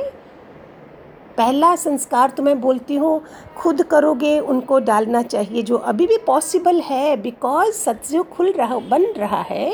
पहला 1.38 1.76
संस्कार 1.76 2.30
तो 2.30 2.44
मैं 2.44 2.60
बोलती 2.62 2.96
हूँ, 2.96 3.22
खुद 3.58 3.82
करोगे, 3.84 4.40
उनको 4.40 4.80
डालना 4.82 5.22
चाहिए। 5.24 5.62
जो 5.62 5.78
अभी 5.78 6.08
भी 6.08 6.18
पॉसिबल 6.18 6.80
है 6.82 7.16
बिकॉज़ 7.22 7.72
सत्य 7.74 8.24
खुल 8.34 8.52
रहा, 8.52 8.80
बन 8.80 9.06
रहा 9.18 9.42
है 9.42 9.72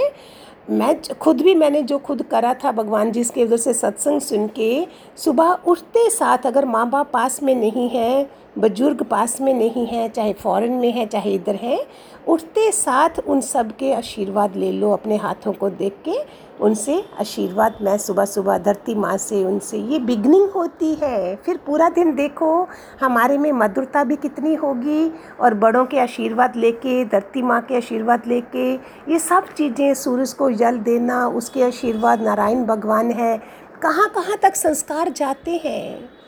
मैं 0.70 1.02
खुद 1.14 1.42
भी 1.42 1.54
मैंने 1.56 1.82
जो 1.82 1.98
खुद 1.98 2.22
करा 2.22 2.54
था 2.54 2.72
भगवान 2.72 3.12
जी 3.12 3.24
के 3.24 3.44
उधर 3.44 3.58
से 3.58 3.74
सत्संग 3.74 4.22
सुन 4.22 4.48
के, 4.48 4.88
सुबह 5.18 5.52
उठते 5.68 6.10
साथ 6.10 6.46
अगर 6.46 6.66
माँ 6.66 6.90
बाप 6.90 7.10
पास 7.14 7.42
में 7.44 7.54
नहीं 7.56 7.90
है, 7.90 8.30
बुज़ुर्ग 8.60 9.02
पास 9.04 9.40
में 9.42 9.54
नहीं 9.54 9.86
है, 9.88 10.08
चाहे 10.10 10.34
फॉरेन 10.34 10.72
में 10.72 10.92
है, 10.92 11.06
चाहे 11.06 11.34
इधर 11.34 11.56
है, 11.56 11.86
उठते 12.28 12.72
साथ 12.72 13.20
उन 13.20 13.42
सब 13.42 13.72
के 13.72 13.94
आशीर्वाद 13.94 14.56
ले 14.56 14.72
लो 14.72 14.92
अपने 14.92 15.16
हाथों 15.16 15.54
को 15.54 15.70
देख 15.70 15.96
के 16.06 16.18
उनसे 16.60 17.04
आशीर्वाद, 17.20 17.78
मैं 17.82 17.98
सुबह 17.98 18.25
सुबह 18.25 18.58
धरती 18.58 18.96
माँ 18.96 19.18
से 19.18 19.44
उनसे 19.46 19.78
ये 19.78 20.00
बिगनिंग 20.00 20.50
होती 20.50 20.94
है। 20.94 21.36
फिर 21.36 21.58
पूरा 21.58 21.89
दिन 21.89 22.13
देखो, 22.16 22.68
हमारे 23.01 23.38
में 23.38 23.51
मधुरता 23.51 24.04
भी 24.04 24.16
कितनी 24.16 24.56
होगी 24.56 25.12
और 25.39 25.54
बड़ों 25.54 25.86
के 25.86 26.00
आशीर्वाद 26.00 26.56
लेके, 26.56 27.06
धरती 27.06 27.42
माँ 27.42 27.62
के 27.62 27.78
आशीर्वाद 27.78 28.28
लेके, 28.28 28.74
ये 29.12 29.20
सब 29.20 29.54
चीज़ें, 29.58 29.94
सूरज 29.94 30.34
को 30.34 30.51
जल 30.51 30.78
देना, 30.80 31.28
उसके 31.28 31.63
आशीर्वाद, 31.63 32.22
नारायण 32.22 32.66
भगवान 32.66 33.12
है। 33.12 33.38
कहाँ 33.82 34.10
कहाँ 34.10 34.38
तक 34.42 34.56
संस्कार 34.56 35.10
जाते 35.10 35.62
हैं? 35.66 36.19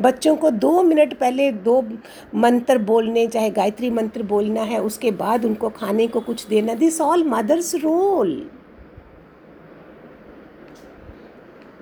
बच्चों 0.00 0.36
को 0.36 0.50
दो 0.50 0.82
मिनट 0.82 1.14
पहले 1.14 1.50
दो 1.52 1.82
मंत्र 2.34 2.78
बोलने, 2.78 3.26
चाहे 3.26 3.50
गायत्री 3.50 3.90
मंत्र 3.90 4.22
बोलना 4.22 4.62
है, 4.62 4.80
उसके 4.82 5.10
बाद 5.10 5.44
उनको 5.44 5.68
खाने 5.70 6.06
को 6.06 6.20
कुछ 6.20 6.46
देना। 6.46 6.74
दिस 6.74 7.00
ऑल 7.00 7.24
मदर्स 7.24 7.74
रोल 7.74 8.50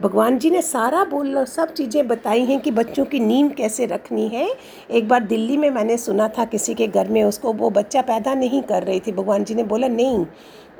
भगवान 0.00 0.38
जी 0.38 0.50
ने 0.50 0.60
सारा 0.62 1.02
बोल, 1.04 1.44
सब 1.44 1.72
चीज़ें 1.72 2.06
बताई 2.08 2.44
हैं 2.44 2.60
कि 2.60 2.70
बच्चों 2.70 3.04
की 3.04 3.20
नींद 3.20 3.52
कैसे 3.54 3.86
रखनी 3.86 4.26
है। 4.28 4.46
एक 4.90 5.08
बार 5.08 5.24
दिल्ली 5.24 5.56
में 5.56 5.68
मैंने 5.70 5.96
सुना 5.96 6.28
था 6.28 6.44
किसी 6.44 6.74
के 6.74 6.86
घर 6.86 7.08
में 7.08 7.22
उसको, 7.24 7.52
वो 7.52 7.70
बच्चा 7.70 8.02
पैदा 8.02 8.34
नहीं 8.34 8.62
कर 8.62 8.82
रही 8.82 9.00
थी। 9.00 9.12
भगवान 9.12 9.44
जी 9.44 9.54
ने 9.54 9.62
बोला, 9.62 9.88
नहीं, 9.88 10.24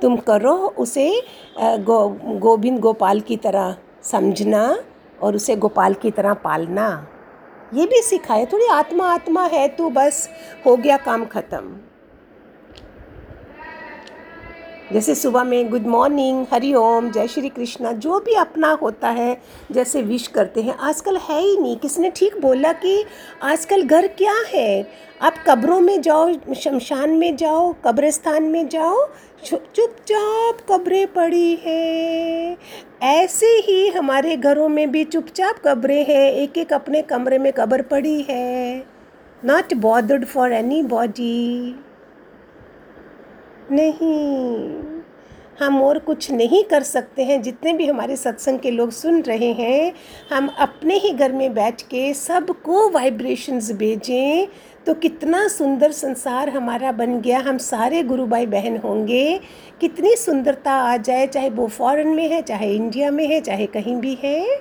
तुम 0.03 0.17
करो 0.17 0.55
उसे 0.79 1.11
गो, 1.61 2.09
गोविंद 2.39 2.79
गोपाल 2.79 3.21
की 3.21 3.37
तरह 3.37 3.77
समझना 4.03 4.79
और 5.23 5.37
उसे 5.37 5.57
गोपाल 5.57 5.95
की 5.95 6.11
तरह 6.11 6.35
पालना। 6.35 7.07
ये 7.75 7.87
भी 7.87 8.01
सिखाए 8.03 8.47
थोड़ी 8.47 8.67
आत्मा 8.67 9.13
आत्मा 9.13 9.45
है 9.47 9.69
तो 9.69 9.91
बस 9.91 10.29
हो 10.67 10.77
गया 10.77 10.97
काम 10.97 11.25
ख़त्म। 11.25 11.77
जैसे 14.93 15.15
सुबह 15.15 15.45
में 15.45 15.69
गुड 15.71 15.87
मॉर्निंग, 15.87 16.47
हरि 16.53 16.73
ओम, 16.75 17.11
जय 17.11 17.27
श्री 17.29 17.49
कृष्णा, 17.49 17.93
जो 17.93 18.21
भी 18.21 18.35
अपना 18.35 18.71
होता 18.73 19.09
है, 19.09 19.37
जैसे 19.73 20.03
विश 20.03 20.27
करते 20.27 20.63
हैं, 20.63 20.75
आजकल 20.75 21.17
है 21.19 21.41
ही 21.41 21.57
नहीं। 21.57 21.77
किसने 21.77 22.11
ठीक 22.11 22.41
बोला 22.41 22.73
कि 22.73 23.05
आजकल 23.43 23.83
घर 23.83 24.07
क्या 24.07 24.35
है? 24.49 24.87
आप 25.23 25.45
कब्रों 25.47 25.81
में 25.81 26.01
जाओ, 26.03 26.33
शमशान 26.55 27.11
में 27.11 27.37
जाओ, 27.37 27.73
कब्रिस्तान 27.85 28.43
में 28.43 28.69
जाओ 28.69 29.07
चुपचाप 29.45 30.67
कब्रें 30.71 31.07
पड़ी 31.07 31.55
हैं। 31.57 32.57
ऐसे 33.01 33.47
ही 33.47 33.89
हमारे 33.89 34.37
घरों 34.37 34.69
में 34.69 34.91
भी 34.91 35.05
चुपचाप 35.05 35.59
कब्रें 35.65 36.05
हैं 36.05 36.31
एक 36.33 36.59
एक 36.59 36.73
अपने 36.73 37.03
कमरे 37.03 37.39
में 37.39 37.53
कब्र 37.53 37.83
पड़ी 37.83 38.21
है। 38.23 38.85
Not 39.45 39.75
bothered 39.75 40.25
for 40.25 40.53
any 40.53 40.83
body 40.83 41.75
नहीं, 43.71 44.83
हम 45.61 45.83
और 45.83 45.99
कुछ 45.99 46.31
नहीं 46.31 46.63
कर 46.65 46.83
सकते 46.83 47.25
हैं, 47.25 47.41
जितने 47.43 47.73
भी 47.73 47.87
हमारे 47.87 48.17
सत्संग 48.17 48.59
के 48.59 48.71
लोग 48.71 48.91
सुन 48.91 49.21
रहे 49.23 49.53
हैं। 49.53 49.93
हम 50.33 50.49
अपने 50.59 50.95
ही 50.95 51.11
घर 51.11 51.33
में 51.33 51.55
बैठ 51.55 51.83
के 51.83 52.13
सबको 52.15 52.89
वाइब्रेशंस 52.91 53.71
भेजें 53.73 54.47
तो 54.89 54.95
कितना 54.95 55.49
सुंदर 55.49 55.93
संसार 55.93 56.49
हमारा 56.49 56.93
बन 56.93 57.21
गया। 57.21 57.39
हम 57.39 57.59
सारे 57.59 58.03
गुरु 58.03 58.27
भाई 58.27 58.47
बहन 58.47 58.77
होंगे। 58.77 59.41
कितनी 59.81 60.17
सुंदरता 60.17 60.73
आ 60.73 60.97
जाए, 60.97 61.27
चाहे 61.27 61.51
वो 61.51 61.67
फॉरेन 61.67 62.09
में 62.09 62.29
है, 62.29 62.43
चाहे 62.43 62.75
इंडिया 62.75 63.11
में 63.11 63.27
है, 63.27 63.41
चाहे 63.41 63.67
कहीं 63.67 63.97
भी 63.97 64.19
है। 64.25 64.61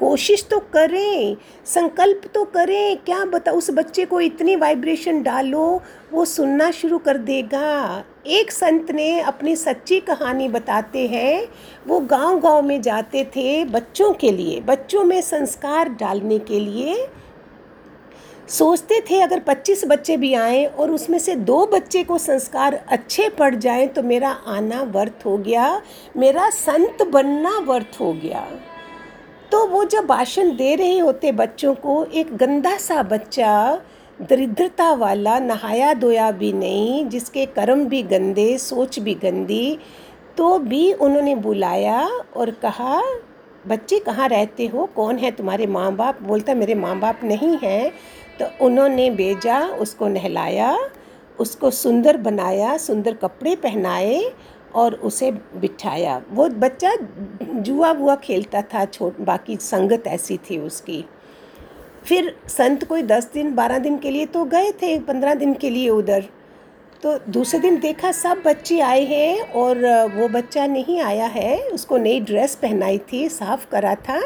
कोशिश 0.00 0.46
तो 0.50 0.58
करें, 0.58 1.36
संकल्प 1.66 2.20
तो 2.34 2.44
करें। 2.44 2.96
क्या 2.96 3.24
बता, 3.24 3.52
उस 3.52 3.70
बच्चे 3.70 4.04
को 4.04 4.20
इतनी 4.20 4.56
वाइब्रेशन 4.56 5.22
डालो, 5.22 5.82
वो 6.12 6.24
सुनना 6.24 6.70
शुरू 6.70 6.98
कर 6.98 7.18
देगा। 7.18 8.04
एक 8.26 8.52
संत 8.52 8.90
ने 8.90 9.20
अपनी 9.20 9.56
सच्ची 9.56 10.00
कहानी 10.00 10.48
बताते 10.48 11.06
हैं। 11.06 11.48
वो 11.86 12.00
गांव-गांव 12.00 12.62
में 12.62 12.82
जाते 12.82 13.24
थे 13.24 13.64
बच्चों 13.64 14.12
के 14.12 14.32
लिए, 14.32 14.60
बच्चों 14.60 15.04
में 15.04 15.20
संस्कार 15.20 15.88
डालने 15.88 16.38
के 16.38 16.60
लिए। 16.60 17.08
सोचते 18.50 19.00
थे 19.00 19.20
अगर 19.20 19.40
25 19.40 19.84
बच्चे 19.84 20.16
भी 20.16 20.34
आए 20.34 20.64
और 20.64 20.90
उसमें 20.90 21.18
से 21.18 21.34
दो 21.34 21.66
बच्चे 21.66 22.02
को 22.04 22.18
संस्कार 22.18 22.74
अच्छे 22.88 23.28
पड़ 23.28 23.54
जाएँ 23.54 23.86
तो 23.86 24.02
मेरा 24.02 24.30
आना 24.30 24.82
वर्थ 24.82 25.26
हो 25.26 25.36
गया, 25.38 25.82
मेरा 26.16 26.50
संत 26.50 27.02
बनना 27.02 27.58
वर्थ 27.58 28.00
हो 28.00 28.12
गया। 28.12 28.46
तो 29.52 29.66
वो 29.66 29.84
जब 29.84 30.06
भाषण 30.06 30.56
दे 30.56 30.74
रहे 30.74 30.98
होते 30.98 31.32
बच्चों 31.32 31.74
को, 31.74 32.04
एक 32.04 32.36
गंदा 32.36 32.76
सा 32.76 33.02
बच्चा, 33.02 33.80
दरिद्रता 34.22 34.92
वाला, 34.92 35.38
नहाया 35.38 35.94
धोया 35.94 36.30
भी 36.30 36.52
नहीं, 36.52 37.06
जिसके 37.08 37.46
कर्म 37.46 37.84
भी 37.84 38.02
गंदे, 38.02 38.58
सोच 38.58 38.98
भी 38.98 39.14
गंदी 39.14 39.78
तो 40.36 40.58
भी 40.58 40.92
उन्होंने 40.92 41.34
बुलाया 41.34 42.06
और 42.36 42.50
कहा, 42.50 43.02
बच्चे 43.66 43.98
कहाँ 43.98 44.28
रहते 44.28 44.66
हो? 44.66 44.86
कौन 44.86 45.16
है 45.16 45.30
तुम्हारे 45.30 45.66
माँ 45.66 45.96
बाप? 45.96 46.22
बोलता, 46.22 46.54
मेरे 46.54 46.74
माँ 46.74 46.98
बाप 46.98 47.20
नहीं 47.24 47.58
हैं। 47.62 47.92
तो 48.40 48.46
उन्होंने 48.64 49.10
भेजा, 49.10 49.60
उसको 49.60 50.08
नहलाया, 50.08 50.76
उसको 51.38 51.70
सुंदर 51.70 52.16
बनाया, 52.16 52.76
सुंदर 52.76 53.14
कपड़े 53.14 53.54
पहनाए 53.56 54.32
और 54.74 54.94
उसे 54.94 55.30
बिठाया। 55.32 56.20
वो 56.30 56.48
बच्चा 56.48 56.94
जुआ 57.42 57.92
वुआ 57.92 58.14
खेलता 58.16 58.62
था, 58.62 58.84
छोट, 58.84 59.20
बाकी 59.20 59.56
संगत 59.56 60.06
ऐसी 60.06 60.36
थी 60.36 60.58
उसकी। 60.58 61.04
फिर 62.04 62.34
संत 62.48 62.84
कोई 62.84 63.02
दस 63.02 63.30
दिन, 63.34 63.54
बारह 63.54 63.78
दिन 63.78 63.98
के 63.98 64.10
लिए 64.10 64.26
तो 64.26 64.44
गए 64.44 64.70
थे, 64.72 64.98
पंद्रह 64.98 65.34
दिन 65.34 65.54
के 65.54 65.70
लिए 65.70 65.88
उधर। 65.88 66.24
तो 67.02 67.18
दूसरे 67.28 67.60
दिन 67.60 67.78
देखा 67.80 68.12
सब 68.12 68.42
बच्चे 68.46 68.80
आए 68.80 69.04
हैं 69.04 69.52
और 69.52 69.78
वो 70.16 70.28
बच्चा 70.28 70.66
नहीं 70.66 71.00
आया 71.00 71.26
है, 71.26 71.58
उसको 71.68 71.96
नई 71.96 72.20
ड्रेस 72.20 72.54
पहनाई 72.54 72.98
थी, 73.12 73.28
साफ़ 73.28 73.68
करा 73.70 73.94
था, 73.94 74.20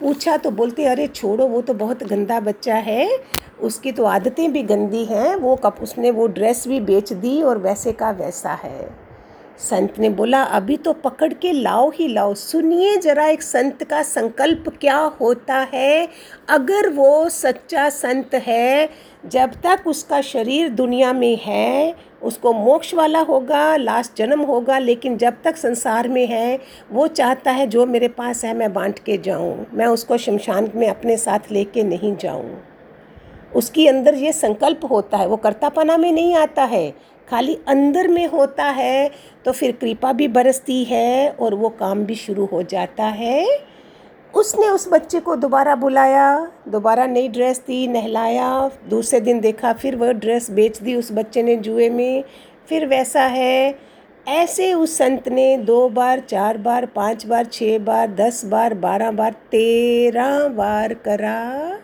पूछा 0.00 0.36
तो 0.36 0.50
बोलते, 0.50 0.84
अरे 0.84 1.06
छोड़ो, 1.06 1.46
वो 1.46 1.60
तो 1.60 1.74
बहुत 1.74 2.02
गंदा 2.04 2.40
बच्चा 2.40 2.74
है। 2.74 3.08
उसकी 3.62 3.92
तो 3.92 4.04
आदतें 4.04 4.52
भी 4.52 4.62
गंदी 4.62 5.04
हैं, 5.04 5.36
वो 5.36 5.56
कप, 5.56 5.76
उसने 5.82 6.10
वो 6.10 6.26
ड्रेस 6.26 6.68
भी 6.68 6.80
बेच 6.80 7.12
दी 7.12 7.42
और 7.42 7.58
वैसे 7.58 7.92
का 7.92 8.10
वैसा 8.10 8.52
है। 8.52 9.12
संत 9.58 9.98
ने 9.98 10.10
बोला, 10.10 10.42
अभी 10.42 10.76
तो 10.76 10.92
पकड़ 10.92 11.32
के 11.32 11.52
लाओ 11.52 11.90
ही 11.90 12.08
लाओ। 12.08 12.34
सुनिए 12.34 12.96
जरा 12.96 13.26
एक 13.26 13.42
संत 13.42 13.84
का 13.84 14.02
संकल्प 14.02 14.64
क्या 14.80 14.96
होता 14.96 15.68
है? 15.74 16.08
अगर 16.48 16.88
वो 16.88 17.28
सच्चा 17.28 17.88
संत 17.88 18.34
है, 18.34 18.88
जब 19.26 19.50
तक 19.50 19.86
उसका 19.86 20.20
शरीर 20.20 20.68
दुनिया 20.68 21.12
में 21.12 21.36
है, 21.36 21.94
उसको 22.22 22.52
मोक्ष 22.52 22.94
वाला 22.94 23.20
होगा, 23.20 23.76
लास्ट 23.76 24.16
जन्म 24.16 24.40
होगा, 24.40 24.78
लेकिन 24.78 25.16
जब 25.16 25.34
तक 25.44 25.56
संसार 25.56 26.08
में 26.08 26.26
है, 26.26 26.58
वो 26.92 27.06
चाहता 27.06 27.50
है, 27.50 27.66
जो 27.66 27.86
मेरे 27.86 28.08
पास 28.08 28.44
है, 28.44 28.54
मैं 28.54 28.72
बांट 28.72 28.98
के 28.98 29.18
जाऊँ। 29.18 29.66
मैं 29.74 29.86
उसको 29.86 30.16
शमशान 30.16 30.70
में 30.74 30.88
अपने 30.88 31.16
साथ 31.16 31.38
लेके 31.50 31.82
नहीं 31.82 32.16
जाऊँ। 32.16 32.71
उसकी 33.54 33.86
अंदर 33.86 34.14
ये 34.14 34.32
संकल्प 34.32 34.84
होता 34.90 35.18
है, 35.18 35.26
वो 35.26 35.36
कर्तापना 35.36 35.96
में 35.96 36.10
नहीं 36.12 36.34
आता 36.34 36.64
है, 36.64 36.90
खाली 37.28 37.58
अंदर 37.68 38.08
में 38.08 38.26
होता 38.26 38.64
है 38.64 39.10
तो 39.44 39.52
फिर 39.52 39.72
कृपा 39.72 40.12
भी 40.12 40.28
बरसती 40.28 40.82
है 40.84 41.30
और 41.30 41.54
वो 41.54 41.68
काम 41.70 42.04
भी 42.04 42.14
शुरू 42.14 42.44
हो 42.46 42.62
जाता 42.62 43.04
है। 43.04 43.46
उसने 44.34 44.68
उस 44.68 44.88
बच्चे 44.92 45.20
को 45.20 45.36
दोबारा 45.36 45.74
बुलाया, 45.74 46.52
दोबारा 46.68 47.06
नई 47.06 47.28
ड्रेस 47.28 47.58
दी, 47.58 47.86
नहलाया, 47.86 48.70
दूसरे 48.90 49.20
दिन 49.20 49.40
देखा, 49.40 49.72
फिर 49.72 49.96
वह 49.96 50.12
ड्रेस 50.12 50.50
बेच 50.50 50.80
दी 50.82 50.94
उस 50.94 51.12
बच्चे 51.12 51.42
ने 51.42 51.56
जुए 51.56 51.88
में, 51.90 52.24
फिर 52.68 52.86
वैसा 52.86 53.22
है। 53.22 53.74
ऐसे 54.26 54.72
उस 54.74 54.96
संत 54.98 55.28
ने 55.28 55.56
दो 55.56 55.88
बार, 55.88 56.20
चार 56.20 56.58
बार, 56.58 56.86
पाँच 56.86 57.26
बार 57.26 57.44
छः 57.44 57.78
बार, 57.78 58.10
दस 58.10 58.44
बार, 58.44 58.74
बारह 58.74 59.10
बार, 59.10 59.32
तेरह 59.50 60.48
बार 60.48 60.94
करा। 60.94 61.78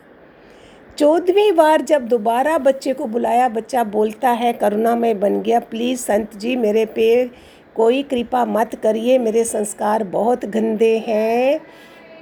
चौदहवीं 0.98 1.52
बार 1.52 1.80
जब 1.80 2.08
दोबारा 2.08 2.58
बच्चे 2.58 2.92
को 2.92 3.04
बुलाया, 3.04 3.48
बच्चा 3.48 3.84
बोलता 3.84 4.30
है, 4.30 4.52
करुणा, 4.52 4.96
में 4.96 5.20
बन 5.20 5.42
गया। 5.42 5.60
प्लीज़, 5.60 6.00
संत 6.00 6.36
जी, 6.36 6.56
मेरे 6.56 6.84
पे 6.86 7.30
कोई 7.74 8.02
कृपा 8.02 8.44
मत 8.44 8.74
करिए। 8.74 9.18
मेरे 9.18 9.44
संस्कार 9.44 10.04
बहुत 10.04 10.44
गंदे 10.44 11.04
हैं। 11.08 11.60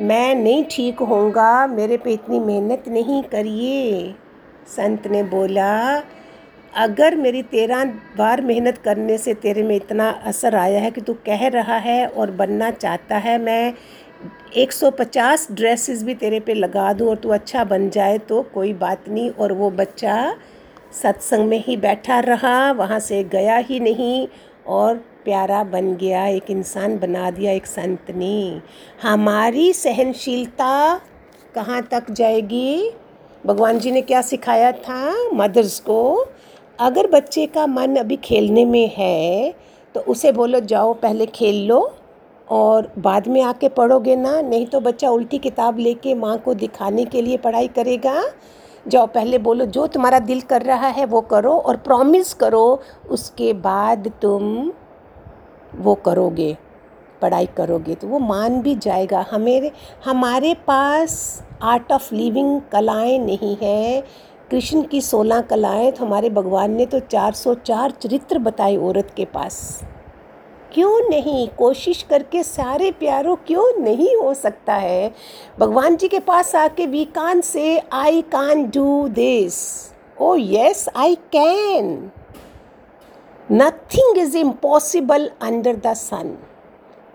मैं 0.00 0.34
नहीं 0.34 0.64
ठीक 0.70 0.98
होऊँगा। 0.98 1.66
मेरे 1.66 1.96
पे 1.96 2.10
इतनी 2.10 2.40
मेहनत 2.40 2.84
नहीं 2.88 3.22
करिए। 3.22 4.14
संत 4.66 5.06
ने 5.06 5.22
बोला, 5.22 6.02
अगर 6.76 7.16
मेरी 7.16 7.42
तेरह 7.42 7.84
बार 8.16 8.40
मेहनत 8.40 8.78
करने 8.78 9.18
से 9.18 9.34
तेरे 9.34 9.62
में 9.62 9.76
इतना 9.76 10.10
असर 10.10 10.54
आया 10.54 10.80
है 10.80 10.90
कि 10.90 11.00
तू 11.00 11.12
कह 11.12 11.48
रहा 11.48 11.76
है 11.76 12.06
और 12.06 12.30
बनना 12.30 12.70
चाहता 12.70 13.16
है, 13.16 13.38
मैं 13.38 13.72
150 14.56 15.46
ड्रेसेस 15.52 16.02
भी 16.04 16.14
तेरे 16.14 16.40
पे 16.40 16.54
लगा 16.54 16.92
दूँ 16.92 17.08
और 17.08 17.16
तू 17.16 17.28
अच्छा 17.28 17.64
बन 17.64 17.88
जाए 17.90 18.18
तो 18.18 18.42
कोई 18.54 18.72
बात 18.74 19.08
नहीं। 19.08 19.30
और 19.30 19.52
वो 19.52 19.70
बच्चा 19.70 20.34
सत्संग 20.92 21.48
में 21.48 21.62
ही 21.64 21.76
बैठा 21.76 22.18
रहा, 22.20 22.72
वहाँ 22.72 22.98
से 23.00 23.22
गया 23.24 23.56
ही 23.56 23.80
नहीं 23.80 24.26
और 24.66 24.96
प्यारा 25.24 25.62
बन 25.64 25.94
गया, 25.96 26.26
एक 26.26 26.50
इंसान 26.50 26.98
बना 26.98 27.30
दिया, 27.30 27.52
एक 27.52 27.66
संत 27.66 28.10
ने। 28.10 28.60
हमारी 29.02 29.72
सहनशीलता 29.72 31.00
कहाँ 31.54 31.82
तक 31.82 32.10
जाएगी? 32.10 32.90
भगवान 33.46 33.78
जी 33.78 33.90
ने 33.90 34.00
क्या 34.02 34.22
सिखाया 34.22 34.72
था 34.72 35.30
मदर्स 35.34 35.78
को? 35.80 36.26
अगर 36.78 37.06
बच्चे 37.06 37.46
का 37.46 37.66
मन 37.66 37.96
अभी 37.96 38.16
खेलने 38.16 38.64
में 38.64 38.90
है 38.96 39.54
तो 39.94 40.00
उसे 40.02 40.32
बोलो, 40.32 40.60
जाओ, 40.60 40.92
पहले 40.94 41.26
खेल 41.26 41.66
लो। 41.66 41.80
और 42.48 42.90
बाद 42.98 43.28
में 43.28 43.40
आके 43.42 43.68
पढ़ोगे 43.68 44.16
ना, 44.16 44.40
नहीं 44.40 44.66
तो 44.66 44.80
बच्चा 44.80 45.10
उल्टी 45.10 45.38
किताब 45.38 45.78
लेके 45.78 46.14
माँ 46.14 46.36
को 46.38 46.54
दिखाने 46.54 47.04
के 47.04 47.22
लिए 47.22 47.36
पढ़ाई 47.36 47.68
करेगा। 47.68 48.22
जाओ 48.86 49.06
पहले 49.06 49.38
बोलो, 49.38 49.64
जो 49.64 49.86
तुम्हारा 49.86 50.18
दिल 50.18 50.40
कर 50.40 50.62
रहा 50.62 50.88
है 50.88 51.06
वो 51.06 51.20
करो 51.20 51.52
और 51.52 51.76
प्रॉमिस 51.76 52.32
करो, 52.34 52.80
उसके 53.10 53.52
बाद 53.52 54.12
तुम 54.22 54.70
वो 55.76 55.94
करोगे, 55.94 56.56
पढ़ाई 57.22 57.46
करोगे। 57.46 57.94
तो 57.94 58.08
वो 58.08 58.18
मान 58.18 58.60
भी 58.62 58.74
जाएगा। 58.74 59.24
हमें 59.30 59.70
हमारे 60.04 60.54
पास 60.66 61.42
आर्ट 61.62 61.92
ऑफ़ 61.92 62.14
लिविंग 62.14 62.60
कलाएँ 62.72 63.18
नहीं 63.18 63.56
है। 63.62 64.00
कृष्ण 64.50 64.82
की 64.82 65.00
सोलह 65.00 65.40
कलाएँ 65.40 65.90
तो 65.92 66.04
हमारे 66.04 66.30
भगवान 66.30 66.70
ने 66.70 66.86
तो 66.86 67.00
404 67.00 67.90
चरित्र 67.92 68.38
बताए 68.38 68.76
औरत 68.76 69.12
के 69.16 69.24
पास। 69.24 69.80
क्यों 70.76 71.08
नहीं? 71.10 71.46
कोशिश 71.48 72.02
करके 72.02 72.42
सारे 72.42 72.90
प्यारों 72.90 73.36
क्यों 73.36 73.66
नहीं 73.78 74.16
हो 74.16 74.32
सकता 74.34 74.74
है? 74.74 75.14
भगवान 75.58 75.96
जी 75.96 76.08
के 76.08 76.18
पास 76.20 76.54
आके 76.54 76.86
वी 76.86 77.04
कान 77.04 77.40
से 77.40 77.78
I 77.92 78.22
can 78.22 78.64
do 78.70 79.08
this 79.08 79.56
oh 80.20 80.34
yes 80.38 80.88
I 80.96 81.14
can 81.32 82.10
nothing 83.52 84.18
is 84.18 84.36
impossible 84.36 85.30
under 85.42 85.76
the 85.76 85.94
sun 85.94 86.36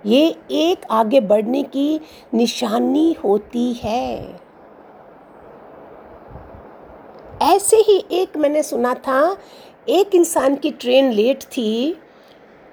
ये 0.06 0.36
एक 0.52 0.86
आगे 0.92 1.20
बढ़ने 1.22 1.64
की 1.64 2.00
निशानी 2.34 3.12
होती 3.24 3.72
है। 3.74 4.40
ऐसे 7.42 7.78
ही 7.78 8.04
एक 8.12 8.38
मैंने 8.38 8.64
सुना 8.64 8.94
था, 8.94 9.38
एक 9.90 10.16
इंसान 10.16 10.56
की 10.56 10.72
ट्रेन 10.72 11.12
लेट 11.12 11.44
थी 11.44 11.98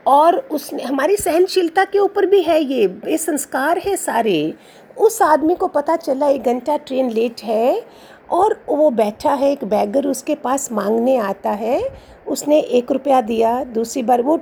और 0.09 0.37
उसने 0.51 0.83
हमारी 0.83 1.17
सहनशीलता 1.17 1.85
के 1.85 1.99
ऊपर 1.99 2.27
भी 2.27 2.43
है 2.43 2.61
ये 2.61 2.85
ये 3.09 3.17
संस्कार 3.19 3.79
है 3.79 3.97
सारे। 3.97 4.55
उस 4.97 5.21
आदमी 5.23 5.55
को 5.55 5.69
पता 5.69 5.97
चला 5.97 6.29
एक 6.29 6.43
घंटा 6.43 6.77
ट्रेन 6.77 7.11
लेट 7.11 7.43
है 7.45 7.83
और 8.31 8.61
वो 8.69 8.91
बैठा 8.91 9.33
है 9.33 9.51
एक 9.53 9.65
बैगर 9.65 10.07
उसके 10.07 10.35
पास 10.35 10.71
मांगने 10.73 11.17
आता 11.17 11.51
है। 11.53 11.81
उसने 12.29 12.61
एक 12.61 12.93
रुपया 12.93 13.21
दिया 13.21 13.63
दूसरी 13.65 14.03
बार 14.03 14.23
वो 14.23 14.37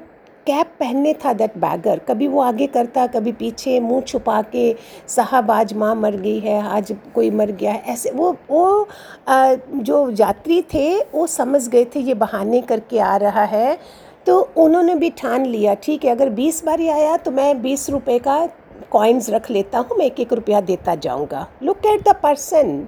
कैप 0.47 0.67
पहनने 0.81 1.13
था 1.25 1.33
दैट 1.33 1.57
बैगर 1.59 1.99
कभी 1.99 2.27
वो 2.29 2.41
आगे 2.41 2.67
करता 2.67 3.07
कभी 3.07 3.33
पीछे 3.33 3.79
मुँह 3.81 4.01
छुपा 4.01 4.41
के 4.53 4.75
साहब 5.09 5.51
आज 5.51 5.73
माँ 5.75 5.95
मर 5.95 6.17
गई 6.17 6.39
है 6.41 6.61
आज 6.69 6.95
कोई 7.15 7.31
मर 7.31 7.51
गया 7.53 7.73
है। 7.73 7.83
ऐसे 7.85 8.11
वो 8.11 8.31
वो 8.51 8.89
आ, 9.29 9.55
जो 9.55 10.11
यात्री 10.11 10.61
थे 10.75 10.99
वो 11.15 11.27
समझ 11.27 11.67
गए 11.69 11.85
थे 11.95 12.01
ये 12.01 12.15
बहाने 12.15 12.61
करके 12.63 12.99
आ 12.99 13.17
रहा 13.17 13.45
है। 13.45 13.79
तो 14.27 14.39
उन्होंने 14.57 14.95
भी 14.95 15.11
ठान 15.13 15.47
लिया, 15.47 15.75
ठीक 15.75 16.05
है, 16.05 16.11
अगर 16.11 16.29
बीस 16.31 16.65
बारी 16.65 16.89
आया 16.89 17.17
तो 17.17 17.31
मैं 17.31 17.63
बीस 17.63 17.89
रुपये 17.91 18.19
का 18.19 18.47
कॉइन्स 18.91 19.31
रख 19.31 19.51
लेता 19.51 19.79
हूँ, 19.79 19.97
मैं 19.99 20.07
एक 20.07 20.21
एक 20.21 20.33
रुपया 20.33 20.61
देता 20.63 20.95
जाऊँगा। 20.97 21.47
लुक 21.63 21.87
एट 21.87 22.09
द 22.09 22.15
पर्सन 22.23 22.87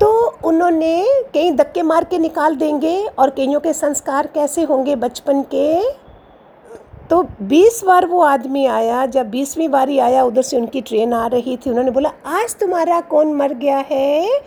तो 0.00 0.10
उन्होंने 0.44 1.04
कई 1.34 1.50
धक्के 1.52 1.82
मार 1.82 2.04
के 2.04 2.18
निकाल 2.18 2.56
देंगे 2.56 2.94
और 3.08 3.30
कईयों 3.30 3.60
के 3.60 3.72
संस्कार 3.72 4.26
कैसे 4.26 4.62
होंगे 4.62 4.96
बचपन 4.96 5.42
के? 5.54 5.82
तो 7.10 7.22
बीस 7.42 7.82
बार 7.84 8.06
वो 8.06 8.20
आदमी 8.22 8.64
आया, 8.66 9.04
जब 9.06 9.30
बीसवीं 9.30 9.68
बारी 9.68 9.98
आया, 9.98 10.22
उधर 10.24 10.42
से 10.42 10.56
उनकी 10.56 10.80
ट्रेन 10.80 11.12
आ 11.12 11.26
रही 11.26 11.56
थी, 11.56 11.70
उन्होंने 11.70 11.90
बोला, 11.90 12.12
आज 12.26 12.54
तुम्हारा 12.56 13.00
कौन 13.02 13.32
मर 13.34 13.52
गया 13.54 13.78
है? 13.90 14.40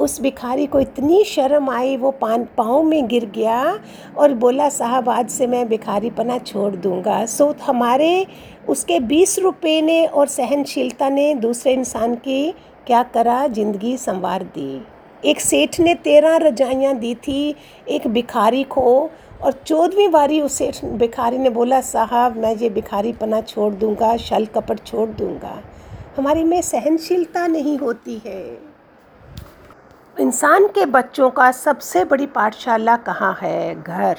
उस 0.00 0.20
भिखारी 0.20 0.66
को 0.66 0.80
इतनी 0.80 1.22
शर्म 1.24 1.70
आई, 1.70 1.96
वो 1.96 2.10
पान, 2.10 2.44
पाँव 2.56 2.82
में 2.82 3.06
गिर 3.08 3.24
गया 3.34 3.78
और 4.16 4.34
बोला, 4.34 4.68
साहब, 4.68 5.08
आज 5.08 5.30
से 5.30 5.46
मैं 5.46 5.68
भिखारी 5.68 6.10
पना 6.10 6.38
छोड़ 6.38 6.74
दूँगा। 6.76 7.24
सो 7.26 7.54
हमारे, 7.62 8.26
उसके 8.68 9.00
बीस 9.00 9.38
रुपये 9.38 9.82
ने 9.82 10.04
और 10.06 10.26
सहनशीलता 10.26 11.08
ने 11.08 11.34
दूसरे 11.34 11.72
इंसान 11.72 12.14
की 12.14 12.50
क्या 12.86 13.02
करा? 13.02 13.46
ज़िंदगी 13.48 13.96
संवार 13.96 14.42
दी। 14.44 14.82
एक 15.24 15.40
सेठ 15.40 15.80
ने 15.80 15.94
तेरह 15.94 16.36
रजाइयाँ 16.36 16.94
दी 16.94 17.14
थी 17.14 17.54
एक 17.88 18.06
भिखारी 18.06 18.62
को 18.64 19.10
और 19.42 19.52
चौदहवीं 19.66 20.08
बारी 20.10 20.40
उस 20.40 20.54
सेठ, 20.54 20.84
भिखारी 20.84 21.38
ने 21.38 21.50
बोला, 21.50 21.80
साहब, 21.80 22.36
मैं 22.36 22.54
ये 22.56 22.70
भिखारी 22.70 23.12
पना 23.12 23.40
छोड़ 23.40 23.72
दूँगा, 23.74 24.16
शल 24.16 24.46
कपट 24.46 24.84
छोड़ 24.86 25.08
दूँगा। 25.10 25.60
हमारी 26.16 26.44
में 26.44 26.60
सहनशीलता 26.62 27.46
नहीं 27.46 27.78
होती 27.78 28.20
है। 28.26 28.69
इंसान 30.18 30.66
के 30.66 30.86
बच्चों 30.86 31.30
का 31.30 31.52
सबसे 31.52 32.04
बड़ी 32.04 32.26
पाठशाला 32.26 32.96
कहाँ 32.96 33.38
है? 33.42 33.82
घर। 33.82 34.16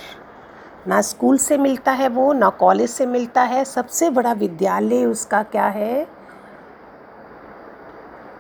ना 0.88 1.02
स्कूल 1.02 1.38
से 1.38 1.58
मिलता 1.58 1.92
है 1.92 2.08
वो, 2.08 2.34
ना 2.34 2.50
कॉलेज 2.50 2.90
से 2.90 3.06
मिलता 3.06 3.42
है। 3.42 3.66
सबसे 3.66 4.10
बड़ा 4.10 4.34
विद्यालय 4.34 5.06
उसका 5.06 5.44
क्या 5.44 5.68
है? 5.68 6.08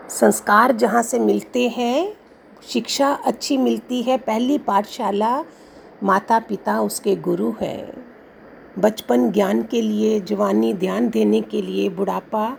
संस्कार 0.09 0.71
जहाँ 0.71 1.03
से 1.03 1.19
मिलते 1.19 1.67
हैं, 1.67 2.13
शिक्षा 2.67 3.13
अच्छी 3.25 3.57
मिलती 3.57 4.01
है। 4.01 4.17
पहली 4.17 4.57
पाठशाला 4.57 5.43
माता 6.03 6.39
पिता 6.39 6.81
उसके 6.81 7.15
गुरु 7.15 7.53
है। 7.61 7.93
बचपन 8.79 9.31
ज्ञान 9.31 9.63
के 9.63 9.81
लिए, 9.81 10.19
जवानी 10.19 10.73
ध्यान 10.73 11.09
देने 11.09 11.41
के 11.41 11.61
लिए, 11.61 11.89
बुढ़ापा 11.89 12.57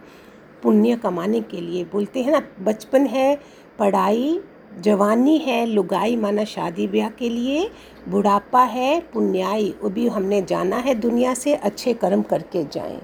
पुण्य 0.62 0.96
कमाने 0.96 1.40
के 1.40 1.60
लिए 1.60 1.84
बोलते 1.84 2.22
हैं 2.22 2.32
ना, 2.32 2.42
बचपन 2.60 3.06
है 3.06 3.40
पढ़ाई 3.78 4.40
जवानी 4.80 5.36
है, 5.38 5.64
लुगाई 5.66 6.16
माना 6.16 6.44
शादी 6.44 6.86
ब्याह 6.86 7.08
के 7.08 7.28
लिए, 7.28 7.70
बुढ़ापा 8.08 8.62
है, 8.62 9.00
पुण्याई, 9.00 9.74
वो 9.82 9.90
भी 9.90 10.06
हमने 10.08 10.42
जाना 10.42 10.76
है 10.76 10.94
दुनिया 10.94 11.34
से, 11.34 11.54
अच्छे 11.54 11.94
कर्म 11.94 12.22
करके 12.22 12.64
जाएँ। 12.64 13.00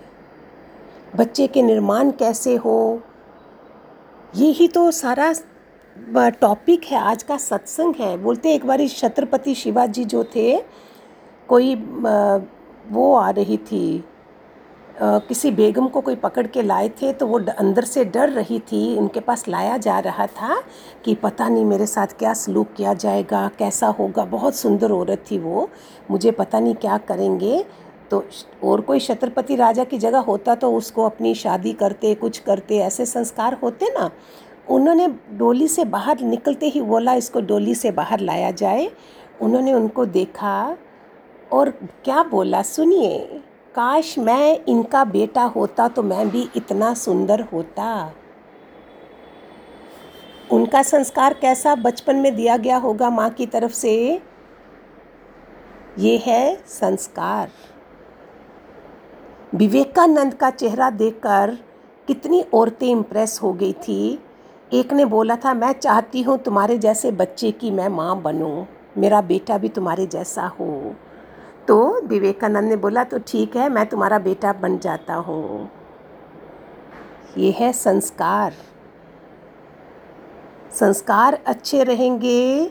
बच्चे 1.16 1.46
के 1.46 1.62
निर्माण 1.62 2.10
कैसे 2.10 2.54
हो? 2.56 3.02
यही 4.36 4.68
तो 4.68 4.90
सारा 4.90 5.32
टॉपिक 6.30 6.84
है, 6.84 6.98
आज 6.98 7.22
का 7.22 7.36
सत्संग 7.36 7.94
है। 7.94 8.16
बोलते 8.18 8.54
एक 8.54 8.66
बार 8.66 8.86
छत्रपति 8.88 9.54
शिवाजी 9.54 10.04
जो 10.04 10.24
थे, 10.24 10.58
कोई 11.48 11.74
वो 12.90 13.14
आ 13.14 13.30
रही 13.30 13.56
थी 13.56 14.04
किसी 15.00 15.50
बेगम 15.50 15.86
को 15.88 16.00
कोई 16.00 16.14
पकड़ 16.16 16.46
के 16.46 16.62
लाए 16.62 16.88
थे 17.00 17.12
तो 17.12 17.26
वो 17.26 17.38
अंदर 17.50 17.84
से 17.84 18.04
डर 18.06 18.28
रही 18.30 18.58
थी, 18.62 18.96
उनके 18.96 19.20
पास 19.20 19.46
लाया 19.48 19.76
जा 19.78 19.98
रहा 19.98 20.26
था 20.28 20.60
कि 21.04 21.14
पता 21.14 21.48
नहीं 21.48 21.64
मेरे 21.64 21.86
साथ 21.86 22.16
क्या 22.18 22.32
सलूक 22.34 22.72
किया 22.76 22.94
जाएगा, 22.94 23.46
कैसा 23.58 23.86
होगा, 23.88 24.24
बहुत 24.24 24.56
सुंदर 24.56 24.92
औरत 24.92 25.24
थी 25.30 25.38
वो, 25.38 25.68
मुझे 26.10 26.30
पता 26.32 26.60
नहीं 26.60 26.74
क्या 26.76 26.98
करेंगे। 26.98 27.64
तो 28.10 28.22
और 28.64 28.80
कोई 28.80 29.00
छत्रपति 29.00 29.56
राजा 29.56 29.84
की 29.84 29.98
जगह 29.98 30.18
होता 30.20 30.54
तो 30.54 30.72
उसको 30.72 31.04
अपनी 31.04 31.34
शादी 31.34 31.72
करते, 31.74 32.14
कुछ 32.14 32.38
करते, 32.38 32.78
ऐसे 32.78 33.06
संस्कार 33.06 33.58
होते 33.62 33.92
ना, 33.92 34.10
उन्होंने 34.68 35.08
डोली 35.32 35.68
से 35.68 35.84
बाहर 35.86 36.20
निकलते 36.20 36.66
ही 36.66 36.80
बोला, 36.82 37.14
इसको 37.14 37.40
डोली 37.40 37.74
से 37.74 37.90
बाहर 37.92 38.20
लाया 38.20 38.50
जाए। 38.52 38.90
उन्होंने 39.40 39.72
उनको 39.72 40.04
देखा 40.06 40.76
और 41.52 41.70
क्या 42.04 42.22
बोला, 42.22 42.62
सुनिए 42.62 43.40
काश 43.78 44.18
मैं 44.18 44.64
इनका 44.68 45.04
बेटा 45.04 45.42
होता 45.42 45.88
तो 45.88 46.02
मैं 46.02 46.30
भी 46.30 46.48
इतना 46.56 46.94
सुंदर 46.94 47.40
होता। 47.40 48.14
उनका 50.52 50.82
संस्कार 50.82 51.34
कैसा 51.34 51.74
बचपन 51.74 52.16
में 52.16 52.36
दिया 52.36 52.56
गया 52.56 52.76
होगा 52.76 53.10
माँ 53.10 53.30
की 53.30 53.46
तरफ़ 53.46 53.72
से? 53.72 54.22
ये 55.98 56.16
है 56.16 56.56
संस्कार। 56.66 57.50
विवेकानंद 59.54 60.34
का 60.34 60.50
चेहरा 60.50 60.90
देखकर 60.90 61.56
कितनी 62.08 62.44
औरतें 62.54 62.88
इम्प्रेस 62.88 63.40
हो 63.42 63.52
गई 63.52 63.72
थी। 63.72 64.18
एक 64.72 64.92
ने 64.92 65.04
बोला 65.04 65.36
था, 65.36 65.54
मैं 65.54 65.72
चाहती 65.72 66.22
हूँ 66.22 66.38
तुम्हारे 66.38 66.78
जैसे 66.78 67.12
बच्चे 67.12 67.50
की 67.50 67.70
मैं 67.70 67.88
माँ 67.88 68.22
बनूँ। 68.22 68.66
मेरा 68.98 69.20
बेटा 69.20 69.58
भी 69.58 69.68
तुम्हारे 69.68 70.06
जैसा 70.06 70.46
हो। 70.60 70.94
तो 71.68 72.00
विवेकानंद 72.06 72.68
ने 72.68 72.76
बोला 72.76 73.02
तो 73.04 73.18
ठीक 73.18 73.56
है, 73.56 73.68
मैं 73.68 73.86
तुम्हारा 73.86 74.18
बेटा 74.18 74.52
बन 74.52 74.78
जाता 74.78 75.14
हूँ। 75.14 75.70
ये 77.38 77.50
है 77.50 77.72
संस्कार। 77.72 78.54
संस्कार 80.72 81.38
अच्छे 81.46 81.82
रहेंगे 81.84 82.70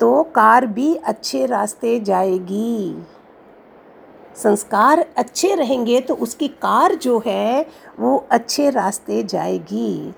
तो 0.00 0.22
कार 0.34 0.66
भी 0.66 0.94
अच्छे 0.94 1.44
रास्ते 1.46 1.98
जाएगी। 2.00 3.04
संस्कार 4.36 5.04
अच्छे 5.16 5.54
रहेंगे 5.54 6.00
तो 6.00 6.14
उसकी 6.16 6.48
कार 6.48 6.94
जो 6.94 7.22
है, 7.26 7.66
वो 7.98 8.16
अच्छे 8.30 8.70
रास्ते 8.70 9.22
जाएगी। 9.22 10.14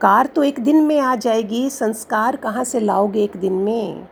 कार 0.00 0.26
तो 0.26 0.42
एक 0.42 0.58
दिन 0.60 0.76
में 0.82 0.98
आ 1.00 1.14
जाएगी, 1.16 1.68
संस्कार 1.70 2.36
कहाँ 2.36 2.64
से 2.64 2.80
लाओगे 2.80 3.22
एक 3.22 3.36
दिन 3.36 3.52
में? 3.54 4.06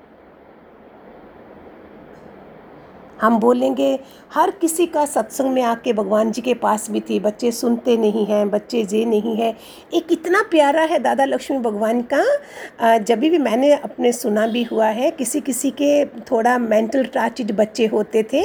हम 3.21 3.39
बोलेंगे, 3.41 3.99
हर 4.33 4.51
किसी 4.51 4.87
का 4.87 5.05
सत्संग 5.07 5.53
में 5.53 5.63
आके 5.63 5.93
भगवान 5.93 6.31
जी 6.33 6.43
के 6.43 6.55
पास 6.55 6.91
भी 6.91 7.01
थी, 7.01 7.19
बच्चे 7.21 7.51
सुनते 7.53 7.97
नहीं 7.97 8.25
हैं, 8.27 8.49
बच्चे 8.51 8.83
जे 8.85 9.05
नहीं 9.05 9.37
है। 9.37 9.55
एक 9.95 10.13
इतना 10.13 10.43
प्यारा 10.51 10.83
है 10.83 10.99
दादा 10.99 11.25
लक्ष्मी 11.25 11.59
भगवान 11.59 12.03
का 12.13 12.99
जब 12.99 13.19
भी 13.19 13.39
मैंने 13.39 13.73
अपने 13.75 14.13
सुना 14.13 14.47
भी 14.47 14.63
हुआ 14.63 14.87
है 14.89 15.11
किसी 15.11 15.41
किसी 15.41 15.71
के 15.73 16.05
थोड़ा 16.23 16.57
मेंटल 16.59 17.05
टाचिड 17.05 17.57
बच्चे 17.57 17.87
होते 17.87 18.23
थे 18.33 18.43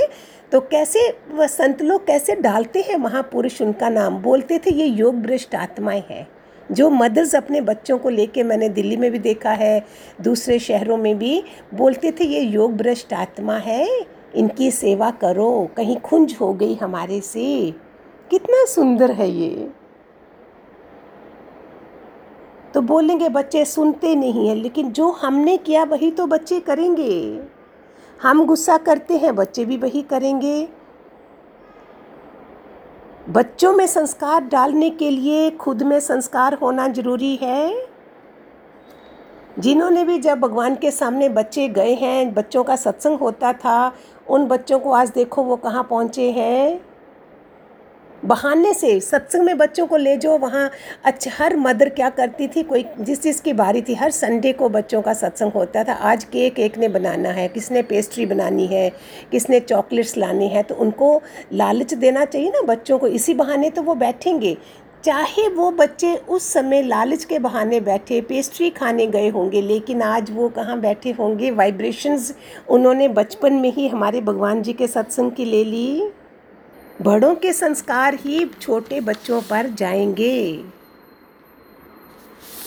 तो 0.52 0.60
कैसे 0.62 1.08
वह 1.32 1.48
संत 1.48 1.82
लोग 1.82 2.06
कैसे 2.08 2.36
डालते 2.36 2.82
हैं 2.82 2.98
महापुरुष, 2.98 3.62
उनका 3.62 3.90
नाम? 3.90 4.22
बोलते 4.22 4.60
थे, 4.60 4.72
ये 4.72 4.86
योग 4.86 5.22
भ्रष्ट 5.22 5.56
आत्माएँ 5.56 6.04
हैं। 6.10 6.28
जो 6.72 6.90
मदर्स 6.90 7.36
अपने 7.36 7.62
बच्चों 7.62 7.98
को 7.98 8.10
लेके 8.10 8.44
मैंने 8.44 8.70
दिल्ली 8.70 8.98
में 8.98 9.12
भी 9.12 9.20
देखा 9.20 9.52
है, 9.52 9.86
दूसरे 10.22 10.60
शहरों 10.60 10.98
में 10.98 11.18
भी, 11.18 11.44
बोलते 11.74 12.12
थे, 12.12 12.24
ये 12.24 12.42
योग 12.42 12.78
भ्रष्ट 12.78 13.14
आत्मा 13.14 13.58
है, 13.58 14.06
इनकी 14.36 14.72
सेवा 14.72 15.12
करो, 15.12 15.70
कहीं 15.78 15.98
खुंज 15.98 16.38
हो 16.42 16.54
गई 16.54 16.76
हमारे 16.76 17.22
से। 17.22 17.74
कितना 18.30 18.66
सुंदर 18.66 19.12
है 19.12 19.30
ये। 19.30 19.70
तो 22.74 22.82
बोलेंगे, 22.82 23.30
बच्चे 23.30 23.66
सुनते 23.66 24.16
नहीं 24.16 24.50
हैं, 24.50 24.56
लेकिन 24.56 24.92
जो 24.92 25.12
हमने 25.12 25.58
किया 25.58 25.84
वही 25.84 26.12
तो 26.12 26.28
बच्चे 26.28 26.60
करेंगे। 26.60 27.42
हम 28.22 28.46
गुस्सा 28.46 28.78
करते 28.78 29.18
हैं, 29.18 29.36
बच्चे 29.36 29.66
भी 29.66 29.78
वही 29.78 30.02
करेंगे। 30.02 30.68
बच्चों 33.30 33.74
में 33.74 33.88
संस्कार 33.88 34.44
डालने 34.44 34.90
के 34.90 35.10
लिए 35.12 35.50
खुद 35.52 35.84
में 35.84 36.00
संस्कार 36.00 36.54
होना 36.54 36.88
ज़रूरी 36.88 37.36
है। 37.36 37.88
जिन्होंने 39.60 40.06
भी 40.06 40.18
जब 40.20 40.40
भगवान 40.40 40.76
के 40.76 40.92
सामने 40.92 41.30
बच्चे 41.30 41.68
गए 41.68 41.94
हैं, 41.94 42.34
बच्चों 42.34 42.64
का 42.64 42.76
सत्संग 42.76 43.20
होता 43.20 43.54
था, 43.54 43.94
उन 44.30 44.46
बच्चों 44.46 44.80
को 44.80 44.92
आज 44.92 45.10
देखो 45.10 45.44
वो 45.44 45.56
कहाँ 45.56 45.84
पहुँचे 45.84 46.32
हैं। 46.32 46.91
बहाने 48.24 48.74
से, 48.74 49.00
सत्संग 49.00 49.44
में 49.44 49.58
बच्चों 49.58 49.86
को 49.88 49.98
ले 49.98 50.16
जाओ, 50.18 50.38
वहाँ 50.38 50.70
अच्छा 51.06 51.32
हर 51.36 51.56
मदर 51.58 51.90
क्या 51.90 52.10
करती 52.10 52.48
थी, 52.48 52.64
कोई 52.64 52.86
जिस 53.00 53.22
चीज़ 53.22 53.42
की 53.42 53.54
बारी 53.54 53.82
थी, 53.82 53.94
हर 53.94 54.12
संडे 54.12 54.52
को 54.54 54.70
बच्चों 54.70 55.02
का 55.02 55.14
सत्संग 55.14 55.52
होता 55.52 55.84
था, 55.84 55.94
आज 55.94 56.24
केक 56.24 56.60
एक 56.60 56.78
ने 56.78 56.88
बनाना 56.90 57.30
है, 57.30 57.48
किसने 57.48 57.82
पेस्ट्री 57.84 58.26
बनानी 58.26 58.68
है, 58.68 58.90
किसने 59.32 59.60
चॉकलेट्स 59.60 60.18
लानी 60.18 60.48
है 60.48 60.64
तो 60.64 60.76
उनको 60.76 61.22
लालच 61.54 61.94
देना 61.94 62.26
चाहिए 62.26 62.50
ना 62.50 62.62
बच्चों 62.66 63.00
को, 63.00 63.08
इसी 63.08 63.34
बहाने 63.34 63.70
तो 63.70 63.82
वो 63.82 63.96
बैठेंगे। 63.96 64.58
चाहे 65.04 65.48
वो 65.48 65.70
बच्चे 65.72 66.16
उस 66.16 66.52
समय 66.54 66.82
लालच 66.84 67.24
के 67.26 67.40
बहाने 67.40 67.80
बैठे, 67.80 68.22
पेस्ट्री 68.22 68.70
खाने 68.70 69.08
गए 69.08 69.30
होंगे, 69.30 69.62
लेकिन 69.62 70.02
आज 70.02 70.32
वो 70.32 70.50
कहाँ 70.50 70.80
बैठे 70.80 71.12
होंगे 71.12 71.52
वाइब्रेशंस 71.52 72.34
उन्होंने 72.70 73.08
बचपन 73.10 73.54
में 73.54 73.72
ही 73.74 73.88
हमारे 73.88 74.22
भगवान 74.22 74.62
जी 74.62 74.74
के 74.74 74.88
सत्संग 74.88 75.32
की 75.32 75.46
ले 75.46 75.64
ली। 75.64 76.12
बड़ों 77.02 77.34
के 77.36 77.52
संस्कार 77.54 78.16
ही 78.16 78.46
छोटे 78.62 79.00
बच्चों 79.02 79.42
पर 79.42 79.68
जाएँगे। 79.70 80.64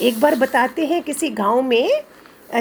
एक 0.01 0.18
बार 0.20 0.35
बताते 0.35 0.87
हैं, 0.87 1.03
किसी 1.03 1.29
गाँव 1.31 1.61
में 1.62 1.88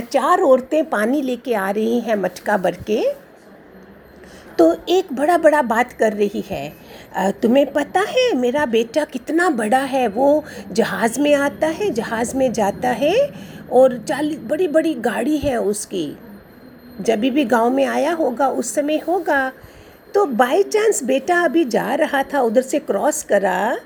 चार 0.04 0.42
औरतें 0.42 0.84
पानी 0.90 1.22
लेके 1.22 1.54
आ 1.54 1.70
रही 1.70 2.00
हैं 2.00 2.16
मटका 2.16 2.58
भर 2.58 2.76
के। 2.90 3.02
तो 4.58 4.76
एक 4.90 5.14
बड़ा 5.14 5.38
बड़ा 5.38 5.62
बात 5.64 5.94
कर 5.94 6.14
रही 6.14 6.44
है 6.48 7.32
तुम्हें 7.42 7.72
पता 7.74 8.02
है 8.10 8.32
मेरा 8.38 8.66
बेटा 8.68 9.06
कितना 9.06 9.50
बड़ा 9.52 9.80
है? 9.80 10.08
वो 10.08 10.44
जहाज़ 10.72 11.20
में 11.20 11.34
आता 11.36 11.68
है, 11.70 11.90
जहाज़ 11.90 12.36
में 12.38 12.52
जाता 12.54 12.90
है 12.92 13.16
और 13.72 13.98
चालीस 14.00 14.40
बड़ी 14.44 14.68
बड़ी 14.68 14.94
गाड़ी 14.94 15.38
है 15.38 15.60
उसकी। 15.62 16.08
जब 17.02 17.20
भी 17.20 17.46
गाँव 17.46 17.70
में 17.70 17.86
आया 17.86 18.14
होगा, 18.14 18.48
उस 18.50 18.74
समय 18.76 19.02
होगा। 19.08 19.52
तो 20.14 20.26
बाई 20.26 20.64
चांस 20.64 21.04
बेटा 21.04 21.40
अभी 21.44 21.64
जा 21.66 21.94
रहा 21.96 22.24
था, 22.24 22.42
उधर 22.42 22.62
से 22.62 22.80
क्रॉस 22.80 23.24
करा 23.24 23.78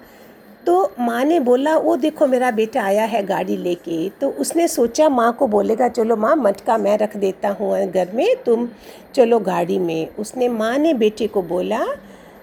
तो 0.66 0.92
माँ 1.00 1.24
ने 1.26 1.40
बोला 1.40 1.76
वो 1.78 1.96
देखो, 1.96 2.28
मेरा 2.28 2.50
बेटा 2.52 2.82
आया 2.84 3.04
है 3.04 3.22
गाड़ी 3.26 3.56
लेके। 3.58 4.10
तो 4.22 4.30
उसने 4.30 4.68
सोचा, 4.68 5.08
माँ 5.10 5.32
को 5.34 5.48
बोलेगा, 5.48 5.88
चलो 5.88 6.16
माँ, 6.16 6.36
मटका 6.36 6.78
मैं 6.78 6.98
रख 6.98 7.16
देता 7.18 7.50
हूँ 7.50 7.86
घर 7.86 8.12
में, 8.14 8.36
तुम 8.46 8.68
चलो 9.16 9.40
गाड़ी 9.40 9.80
में। 9.80 10.16
उसने 10.16 10.50
माँ 10.50 10.78
ने 10.78 10.94
बेटे 10.94 11.28
को 11.28 11.42
बोला, 11.42 11.80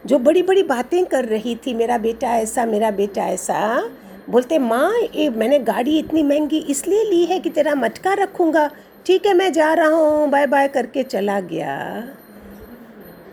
जो 0.07 0.18
बड़ी 0.18 0.42
बड़ी 0.42 0.62
बातें 0.62 1.05
कर 1.07 1.25
रही 1.25 1.55
थी, 1.57 1.75
मेरा 1.75 1.99
बेटा 1.99 2.35
ऐसा, 2.37 2.66
मेरा 2.66 2.90
बेटा 2.90 3.27
ऐसा। 3.27 3.90
बोलते, 4.31 4.59
माँ, 4.59 4.92
ये 5.14 5.29
मैंने 5.31 5.59
गाड़ी 5.59 5.99
इतनी 5.99 6.23
महँगी 6.23 6.59
इसलिए 6.59 7.05
ली 7.05 7.25
है 7.25 7.40
कि 7.40 7.51
तेरा 7.51 7.75
मटका 7.75 8.12
रखूँगा। 8.14 8.70
ठीक 9.07 9.27
है, 9.27 9.35
मैं 9.35 9.53
जा 9.53 9.73
रहा 9.75 9.88
हूँ 9.88 10.29
बाय 10.31 10.47
बाय 10.47 10.68
करके 10.68 11.03
चला 11.03 11.40
गया। 11.40 12.03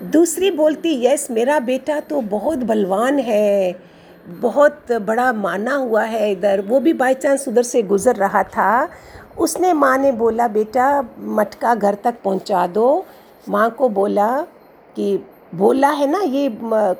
दूसरी 0.01 0.49
बोलती, 0.51 0.93
यस, 1.05 1.27
मेरा 1.31 1.59
बेटा 1.59 1.99
तो 1.99 2.21
बहुत 2.21 2.59
बलवान 2.59 3.19
है, 3.19 3.75
बहुत 4.41 4.91
बड़ा 5.01 5.31
माना 5.33 5.75
हुआ 5.75 6.03
है 6.03 6.31
इधर, 6.31 6.61
वो 6.61 6.79
भी 6.79 6.93
बाई 6.93 7.13
चांस 7.13 7.47
उधर 7.47 7.63
से 7.63 7.81
गुज़र 7.83 8.15
रहा 8.15 8.43
था। 8.45 8.89
उसने 9.39 9.73
माँ 9.73 9.97
ने 9.97 10.11
बोला, 10.11 10.47
बेटा, 10.47 11.01
मटका 11.19 11.75
घर 11.75 11.95
तक 12.03 12.15
पहुँचा 12.23 12.65
दो। 12.67 13.05
माँ 13.49 13.69
को 13.69 13.89
बोला 13.89 14.29
कि, 14.95 15.17
बोला 15.55 15.89
है 15.89 16.09
ना, 16.11 16.19
ये 16.19 16.49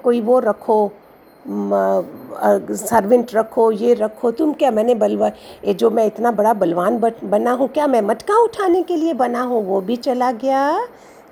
कोई 0.04 0.22
वो 0.22 0.40
रखो 0.40 0.92
सर्वेंट 2.78 3.34
रखो, 3.36 3.72
ये 3.72 3.94
रखो, 3.94 4.32
तुम 4.32 4.54
क्या, 4.54 4.72
मैंने 4.72 4.96
बलवा, 4.96 5.28
ये 5.66 5.74
जो 5.74 5.90
मैं 5.90 6.06
इतना 6.06 6.32
बड़ा 6.32 6.54
बलवान 6.54 6.98
बना 7.00 7.52
हूँ, 7.52 7.68
क्या 7.68 7.88
मैं 7.88 8.02
मटका 8.02 8.38
उठाने 8.44 8.84
के 8.84 8.96
लिए 8.96 9.14
बना 9.14 9.42
हूँ? 9.42 9.64
वो 9.66 9.82
भी 9.82 9.96
चला 9.98 10.32
गया। 10.32 10.88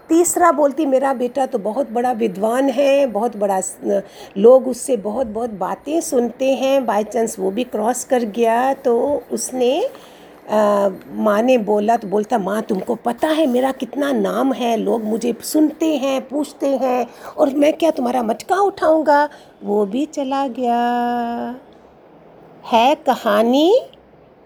तीसरा 0.09 0.51
बोलती, 0.51 0.85
मेरा 0.85 1.13
बेटा 1.13 1.45
तो 1.45 1.57
बहुत 1.59 1.91
बड़ा 1.91 2.11
विद्वान 2.13 2.69
है, 2.69 3.05
बहुत 3.07 3.37
बड़ा 3.37 3.59
लोग 4.37 4.67
उससे 4.67 4.97
बहुत 4.99 5.27
बहुत 5.27 5.49
बातें 5.49 5.99
सुनते 6.01 6.53
हैं 6.53 6.85
बाई 6.85 7.03
चांस 7.05 7.39
वो 7.39 7.51
भी 7.51 7.63
क्रॉस 7.65 8.03
कर 8.03 8.23
गया। 8.31 8.73
तो 8.75 8.95
उसने 9.31 9.89
माँ 10.49 11.41
ने 11.41 11.57
बोला 11.57 11.95
तो 11.97 12.07
बोलता, 12.07 12.37
माँ, 12.37 12.61
तुमको 12.61 12.95
पता 12.95 13.27
है 13.27 13.45
मेरा 13.47 13.71
कितना 13.71 14.11
नाम 14.11 14.53
है, 14.53 14.75
लोग 14.77 15.03
मुझे 15.03 15.33
सुनते 15.43 15.85
हैं, 15.97 16.21
पूछते 16.27 16.67
हैं, 16.77 17.07
और 17.37 17.53
मैं 17.55 17.71
क्या 17.73 17.91
तुम्हारा 17.91 18.23
मटका 18.23 18.59
उठाऊँगा? 18.61 19.27
वो 19.63 19.85
भी 19.85 20.05
चला 20.07 20.47
गया। 20.49 20.79
है 22.65 22.95
कहानी 22.97 23.71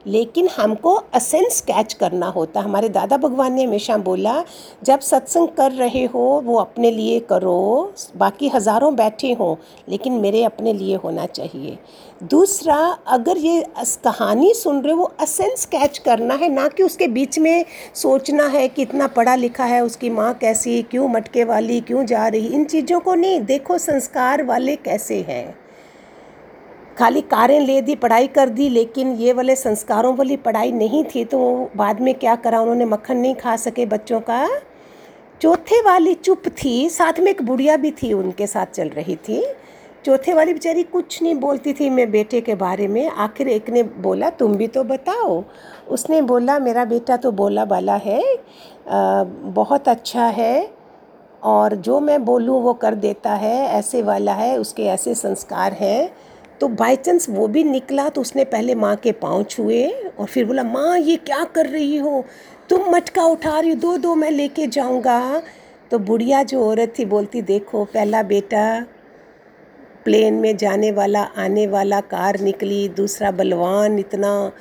लेकिन 0.07 0.47
हमको 0.47 0.93
असेंस 1.13 1.61
कैच 1.61 1.93
करना 1.93 2.27
होता। 2.27 2.59
हमारे 2.59 2.89
दादा 2.89 3.17
भगवान 3.17 3.53
ने 3.53 3.63
हमेशा 3.63 3.97
बोला, 3.97 4.43
जब 4.83 4.99
सत्संग 4.99 5.47
कर 5.47 5.71
रहे 5.71 6.03
हो, 6.05 6.41
वो 6.45 6.57
अपने 6.57 6.91
लिए 6.91 7.19
करो, 7.19 7.93
बाकी 8.17 8.47
हज़ारों 8.47 8.95
बैठे 8.95 9.31
हों, 9.33 9.55
लेकिन 9.89 10.13
मेरे 10.13 10.43
अपने 10.43 10.73
लिए 10.73 10.95
होना 10.95 11.25
चाहिए। 11.25 11.77
दूसरा, 12.23 12.77
अगर 13.07 13.37
ये 13.37 13.65
कहानी 14.05 14.53
सुन 14.53 14.81
रहे 14.81 14.93
हो, 14.93 14.99
वो 14.99 15.11
असेंस 15.19 15.65
कैच 15.65 15.97
करना 15.97 16.33
है, 16.33 16.49
ना 16.49 16.67
कि 16.67 16.83
उसके 16.83 17.07
बीच 17.07 17.39
में 17.39 17.65
सोचना 17.95 18.47
है 18.47 18.67
कि 18.67 18.81
इतना 18.81 19.07
पढ़ा 19.07 19.35
लिखा 19.35 19.65
है, 19.65 19.81
उसकी 19.81 20.09
माँ 20.09 20.33
कैसी, 20.33 20.81
क्यों 20.81 21.07
मटके 21.09 21.43
वाली, 21.43 21.79
क्यों 21.81 22.05
जा 22.05 22.27
रही, 22.27 22.47
इन 22.47 22.65
चीज़ों 22.65 22.99
को 22.99 23.15
नहीं, 23.15 23.41
देखो 23.41 23.77
संस्कार 23.77 24.43
वाले 24.43 24.75
कैसे 24.75 25.21
हैं। 25.21 25.62
खाली 26.97 27.21
कारें 27.21 27.59
ले 27.59 27.81
दी 27.81 27.95
पढ़ाई 27.95 28.27
कर 28.27 28.49
दी 28.49 28.67
लेकिन 28.69 29.11
ये 29.15 29.33
वाले 29.33 29.55
संस्कारों 29.55 30.15
वाली 30.15 30.37
पढ़ाई 30.37 30.71
नहीं 30.71 31.03
थी 31.05 31.23
तो 31.25 31.39
बाद 31.75 32.01
में 32.01 32.13
क्या 32.15 32.35
करा 32.35 32.59
उन्होंने? 32.61 32.85
मक्खन 32.85 33.17
नहीं 33.17 33.35
खा 33.35 33.55
सके 33.57 33.85
बच्चों 33.85 34.19
का। 34.21 34.47
चौथे 35.41 35.81
वाली 35.81 36.13
चुप 36.15 36.43
थी 36.63 36.89
साथ 36.89 37.19
में 37.19 37.29
एक 37.31 37.41
बुढ़िया 37.41 37.77
भी 37.77 37.91
थी 37.93 38.11
उनके 38.13 38.47
साथ 38.47 38.65
चल 38.65 38.89
रही 38.89 39.15
थी। 39.27 39.43
चौथे 40.05 40.33
वाली 40.33 40.53
बेचारी 40.53 40.83
कुछ 40.83 41.21
नहीं 41.23 41.35
बोलती 41.35 41.73
थी 41.73 41.89
मैं 41.89 42.09
बेटे 42.11 42.41
के 42.41 42.55
बारे 42.55 42.87
में। 42.87 43.07
आखिर 43.07 43.47
एक 43.47 43.69
ने 43.69 43.83
बोला 43.83 44.29
तुम 44.29 44.55
भी 44.55 44.67
तो 44.67 44.83
बताओ। 44.83 45.43
उसने 45.89 46.21
बोला 46.21 46.57
मेरा 46.59 46.85
बेटा 46.85 47.17
तो 47.17 47.31
बोला 47.31 47.65
बाला 47.65 47.95
है 47.95 48.21
आ, 48.23 49.23
बहुत 49.23 49.87
अच्छा 49.89 50.25
है 50.27 50.69
और 51.43 51.75
जो 51.75 51.99
मैं 51.99 52.23
बोलूँ 52.25 52.61
वो 52.61 52.73
कर 52.73 52.95
देता 52.95 53.33
है 53.35 53.57
ऐसे 53.69 54.01
वाला 54.01 54.33
है 54.33 54.57
उसके 54.57 54.83
ऐसे 54.87 55.15
संस्कार 55.15 55.73
हैं। 55.73 56.09
तो 56.59 56.67
बाई 56.67 56.95
चांस 56.95 57.29
वो 57.29 57.47
भी 57.47 57.63
निकला 57.63 58.09
तो 58.09 58.21
उसने 58.21 58.43
पहले 58.45 58.75
माँ 58.75 58.95
के 58.95 59.11
पाँव 59.11 59.43
छुए 59.43 59.87
और 60.19 60.25
फिर 60.25 60.45
बोला, 60.45 60.63
माँ, 60.63 60.97
ये 60.97 61.15
क्या 61.15 61.43
कर 61.43 61.65
रही 61.65 61.97
हो? 61.97 62.25
तुम 62.69 62.89
मटका 62.95 63.25
उठा 63.25 63.59
रही 63.59 63.69
हो 63.69 63.75
दो 63.75 63.97
दो 63.97 64.15
मैं 64.15 64.31
लेके 64.31 64.67
जाऊँगा। 64.67 65.41
तो 65.91 65.99
बुढ़िया 65.99 66.43
जो 66.43 66.65
औरत 66.65 66.93
थी 66.99 67.05
बोलती, 67.05 67.41
देखो, 67.41 67.85
पहला 67.85 68.23
बेटा 68.23 68.85
प्लेन 70.05 70.33
में 70.33 70.57
जाने 70.57 70.91
वाला, 70.91 71.21
आने 71.21 71.67
वाला, 71.67 71.99
कार 72.01 72.39
निकली, 72.39 72.89
दूसरा 72.89 73.31
बलवान 73.31 73.99
इतना, 73.99 74.51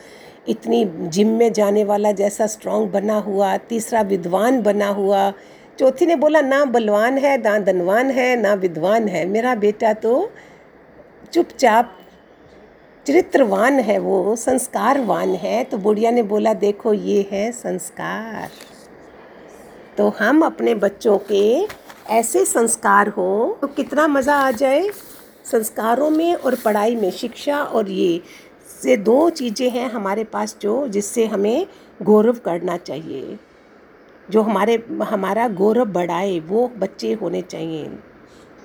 इतनी 0.48 0.84
जिम 1.08 1.28
में 1.28 1.52
जाने 1.52 1.84
वाला 1.84 2.12
जैसा 2.12 2.46
स्ट्रांग 2.46 2.88
बना 2.88 3.18
हुआ, 3.18 3.56
तीसरा 3.56 4.00
विद्वान 4.00 4.62
बना 4.62 4.88
हुआ। 4.88 5.32
चौथी 5.78 6.06
ने 6.06 6.16
बोला, 6.16 6.40
ना 6.40 6.64
बलवान 6.64 7.18
है, 7.18 7.42
ना 7.42 7.58
धनवान 7.58 8.10
है, 8.10 8.36
ना 8.36 8.54
विद्वान 8.54 9.08
है, 9.08 9.26
मेरा 9.26 9.54
बेटा 9.54 9.92
तो 9.92 10.30
चुपचाप 11.32 11.98
चरित्रवान 13.06 13.78
है 13.80 13.98
वो, 13.98 14.34
संस्कारवान 14.36 15.34
है। 15.34 15.62
तो 15.64 15.78
बुढ़िया 15.78 16.10
ने 16.10 16.22
बोला, 16.22 16.54
देखो, 16.54 16.92
ये 16.94 17.28
है 17.32 17.50
संस्कार। 17.52 18.50
तो 19.98 20.08
हम 20.18 20.42
अपने 20.44 20.74
बच्चों 20.76 21.16
के 21.30 21.66
ऐसे 22.10 22.44
संस्कार 22.44 23.08
हो 23.08 23.58
तो 23.60 23.66
कितना 23.68 24.06
मज़ा 24.08 24.36
आ 24.36 24.50
जाए 24.50 24.88
संस्कारों 25.44 26.08
में 26.10 26.34
और 26.34 26.54
पढ़ाई 26.54 26.94
में, 26.96 27.10
शिक्षा 27.10 27.62
और 27.62 27.90
ये 27.90 28.20
से 28.82 28.96
दो 28.96 29.28
चीज़ें 29.30 29.70
हैं 29.70 29.90
हमारे 29.90 30.24
पास 30.24 30.56
जो, 30.62 30.86
जिससे 30.88 31.26
हमें 31.26 31.66
गौरव 32.02 32.38
करना 32.44 32.76
चाहिए। 32.76 33.38
जो 34.28 34.42
हमारे, 34.42 34.82
हमारा 35.02 35.48
गौरव 35.50 35.92
बढ़ाए, 35.92 36.38
वो 36.40 36.70
बच्चे 36.78 37.12
होने 37.12 37.42
चाहिए। 37.42 37.90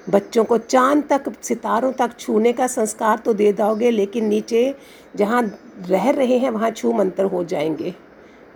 बच्चों 0.09 0.43
को 0.43 0.57
चाँद 0.57 1.03
तक, 1.09 1.31
सितारों 1.41 1.91
तक 1.91 2.17
छूने 2.19 2.53
का 2.53 2.67
संस्कार 2.67 3.17
तो 3.17 3.33
दे 3.33 3.51
दोगे 3.53 3.91
लेकिन 3.91 4.25
नीचे 4.25 4.75
जहाँ 5.15 5.41
रह 5.87 6.09
रहे 6.09 6.37
हैं, 6.37 6.49
वहाँ 6.49 6.71
छू 6.71 6.91
मंतर 6.93 7.23
हो 7.23 7.43
जाएँगे। 7.43 7.93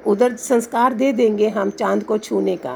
उधर 0.08 0.36
संस्कार 0.36 0.94
दे 0.94 1.12
देंगे 1.14 1.50
हम 1.50 1.70
चाँद 1.70 2.04
को 2.04 2.18
छूने 2.18 2.56
का। 2.58 2.76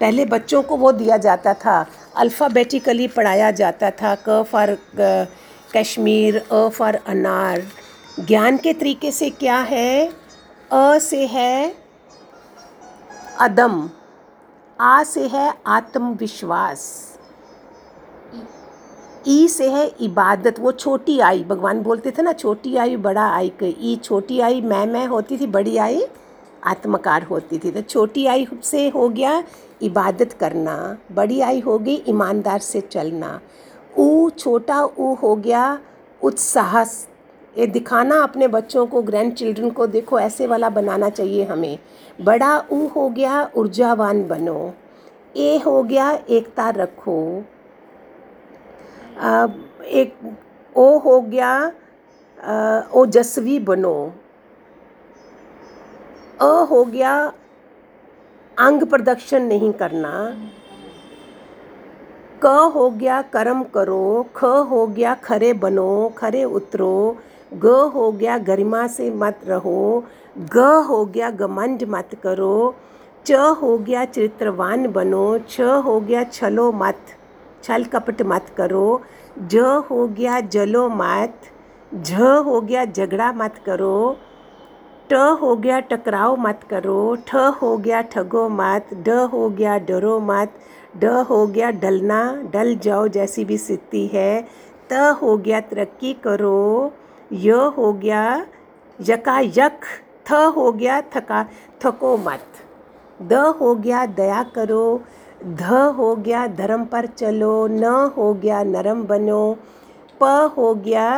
पहले 0.00 0.24
बच्चों 0.24 0.62
को 0.62 0.76
वो 0.76 0.92
दिया 0.92 1.16
जाता 1.16 1.54
था 1.54 1.86
अल्फ़ाबेटिकली 2.16 3.08
पढ़ाया 3.08 3.50
जाता 3.50 3.90
था, 3.90 4.16
क 4.28 4.42
फॉर 4.42 4.76
कश्मीर, 5.76 6.36
अ 6.38 6.68
फॉर 6.68 6.94
अनार। 7.06 7.62
ज्ञान 8.20 8.56
के 8.56 8.72
तरीके 8.72 9.10
से 9.12 9.30
क्या 9.30 9.58
है? 9.60 10.06
अ 10.72 10.98
से 10.98 11.26
है 11.26 11.74
अदम, 13.40 13.88
आ 14.80 15.02
से 15.04 15.26
है 15.28 15.52
आत्मविश्वास। 15.66 17.13
ई 19.28 19.46
से 19.48 19.70
है 19.70 19.86
इबादत, 20.00 20.58
वो 20.60 20.72
छोटी 20.72 21.18
आई, 21.20 21.42
भगवान 21.44 21.80
बोलते 21.82 22.10
थे 22.10 22.22
ना, 22.22 22.32
छोटी 22.32 22.76
आई, 22.76 22.96
बड़ा 22.96 23.26
आई, 23.26 23.48
के 23.58 23.74
ई 23.80 23.96
छोटी 23.96 24.40
आई, 24.40 24.60
मैं 24.60 24.86
मैं 24.86 25.06
होती 25.06 25.36
थी, 25.38 25.46
बड़ी 25.46 25.76
आई, 25.76 26.04
आत्मकार 26.66 27.22
होती 27.22 27.58
थी। 27.58 27.70
तो 27.70 27.80
छोटी 27.80 28.26
आई 28.26 28.46
से 28.62 28.88
हो 28.88 29.08
गया 29.08 29.42
इबादत 29.82 30.32
करना, 30.32 30.76
बड़ी 31.12 31.40
आई 31.40 31.60
हो 31.60 31.78
गई 31.78 31.94
ईमानदार 32.08 32.58
से 32.58 32.80
चलना। 32.80 33.40
ऊ 33.98 34.30
छोटा 34.30 34.82
ऊ 34.84 35.14
हो 35.14 35.34
गया 35.36 35.78
उत्साह, 36.22 36.80
ये 37.58 37.66
दिखाना 37.66 38.22
अपने 38.22 38.48
बच्चों 38.48 38.86
को, 38.86 39.02
ग्रैंड 39.02 39.34
चिल्ड्रन 39.34 39.70
को, 39.70 39.86
देखो 39.86 40.18
ऐसे 40.20 40.46
वाला 40.46 40.68
बनाना 40.70 41.08
चाहिए 41.08 41.44
हमें। 41.44 41.78
बड़ा 42.20 42.58
ऊ 42.72 42.86
हो 42.86 43.08
गया 43.08 43.50
ऊर्जावान 43.56 44.26
बनो। 44.28 44.72
ए 45.36 45.58
हो 45.66 45.82
गया 45.82 46.10
एकता 46.30 46.70
रखो। 46.70 47.44
एक 49.16 50.14
ओ 50.74 50.98
हो 50.98 51.20
गया 51.20 51.50
ओजस्वी 52.94 53.58
बनो। 53.58 53.94
अ 56.40 56.46
हो 56.70 56.84
गया, 56.84 57.12
अंग 58.56 58.82
प्रदर्शन 58.82 59.42
नहीं 59.42 59.72
करना। 59.72 60.12
क 62.44 62.46
हो 62.74 62.88
गया, 62.90 63.20
कर्म 63.22 63.62
करो। 63.64 64.26
ख 64.36 64.44
हो 64.44 64.86
गया, 64.86 65.14
खरे 65.14 65.52
बनो, 65.52 66.08
खरे 66.18 66.44
उतरो। 66.44 67.16
ग 67.54 67.66
हो 67.94 68.10
गया, 68.12 68.38
गरिमा 68.38 68.86
से 68.86 69.10
मत 69.10 69.40
रहो। 69.46 70.04
ग 70.38 70.58
हो 70.88 71.04
गया, 71.04 71.30
घमंड 71.30 71.84
मत 71.88 72.14
करो। 72.22 72.74
च 73.26 73.32
हो 73.32 73.76
गया, 73.78 74.04
चरित्रवान 74.04 74.86
बनो। 74.92 75.38
छ 75.38 75.60
हो 75.60 76.00
गया, 76.00 76.24
छलो 76.24 76.70
मत। 76.72 77.16
छल 77.64 77.84
कपट 77.94 78.22
मत 78.32 78.46
करो 78.56 78.86
ज 79.54 79.64
हो 79.90 80.06
गया 80.20 80.40
जलो 80.56 80.88
मत 81.00 81.50
झ 81.92 82.30
हो 82.48 82.60
गया 82.70 82.84
झगड़ा 82.84 83.32
मत 83.42 83.60
करो 83.66 83.96
ट 85.10 85.14
हो 85.40 85.54
गया 85.64 85.78
टकराव 85.92 86.36
मत 86.46 86.60
करो 86.70 86.98
ठ 87.28 87.42
हो 87.62 87.76
गया 87.86 88.00
ठगो 88.14 88.48
मत 88.60 88.94
ड 89.08 89.16
हो 89.32 89.48
गया 89.60 89.76
डरो 89.90 90.18
मत 90.30 90.54
ड 91.04 91.12
हो 91.30 91.46
गया 91.56 91.70
डलना 91.84 92.20
डल 92.52 92.74
जाओ 92.86 93.06
जैसी 93.16 93.44
भी 93.50 93.58
स्थिति 93.64 94.06
है 94.14 94.30
त 94.92 95.02
हो 95.22 95.36
गया 95.46 95.60
तरक्की 95.72 96.12
करो 96.26 96.56
य 97.32 97.60
हो 97.76 97.92
गया 98.04 98.24
यका 98.98 99.38
यक 99.58 99.84
थ 100.28 100.40
हो 100.56 100.70
गया 100.80 101.00
थका 101.14 101.42
थको 101.84 102.16
मत 102.26 102.62
द 103.20 103.44
हो 103.60 103.74
गया 103.86 104.04
दया 104.20 104.42
करो 104.54 104.84
ध 105.46 105.62
हो 105.96 106.14
गया 106.16 106.46
धर्म 106.48 106.84
पर 106.92 107.06
चलो 107.08 107.66
न 107.70 107.84
हो 108.16 108.32
गया 108.34 108.62
नरम 108.64 109.02
बनो 109.06 109.40
प 110.20 110.28
हो 110.56 110.74
गया 110.84 111.08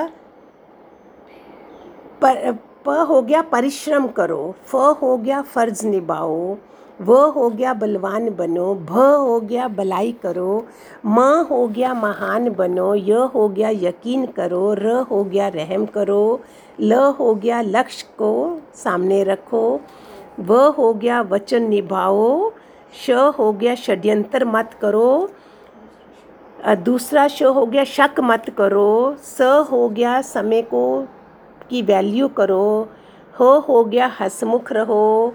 पर 2.22 2.50
प 2.86 2.96
हो 3.08 3.20
गया 3.22 3.42
परिश्रम 3.52 4.06
करो 4.16 4.54
फ 4.66 4.74
हो 5.02 5.16
गया 5.18 5.40
फ़र्ज़ 5.54 5.86
निभाओ 5.86 6.56
व 7.00 7.16
हो 7.36 7.48
गया 7.50 7.74
बलवान 7.74 8.28
बनो 8.34 8.74
भ 8.90 8.98
हो 8.98 9.38
गया 9.40 9.68
भलाई 9.78 10.12
करो 10.22 10.50
म 11.06 11.20
हो 11.50 11.66
गया 11.68 11.94
महान 11.94 12.50
बनो 12.58 12.94
य 12.94 13.28
हो 13.34 13.48
गया 13.48 13.70
यकीन 13.82 14.26
करो 14.36 14.62
र 14.74 14.98
हो 15.10 15.22
गया 15.24 15.48
रहम 15.60 15.86
करो 15.96 16.22
ल 16.80 17.02
हो 17.18 17.34
गया 17.34 17.60
लक्ष्य 17.62 18.06
को 18.18 18.34
सामने 18.74 19.22
रखो 19.24 19.64
व 20.40 20.60
हो 20.78 20.92
गया 20.94 21.20
वचन 21.30 21.68
निभाओ 21.68 22.24
श 22.96 23.10
हो 23.10 23.52
गया 23.52 23.74
षड्यंत्र 23.74 24.44
मत 24.44 24.70
करो। 24.82 25.30
दूसरा 26.66 27.28
श 27.28 27.42
हो 27.42 27.66
गया 27.66 27.84
शक 27.84 28.20
मत 28.20 28.50
करो। 28.58 29.16
स 29.18 29.40
हो 29.70 29.88
गया 29.88 30.20
समय 30.20 30.62
को, 30.62 31.06
की 31.70 31.82
वैल्यू 31.82 32.28
करो। 32.28 32.88
हो 33.40 33.58
हो 33.58 33.84
गया 33.84 34.12
हसमुख 34.20 34.72
रहो। 34.72 35.34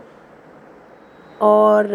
और 1.42 1.88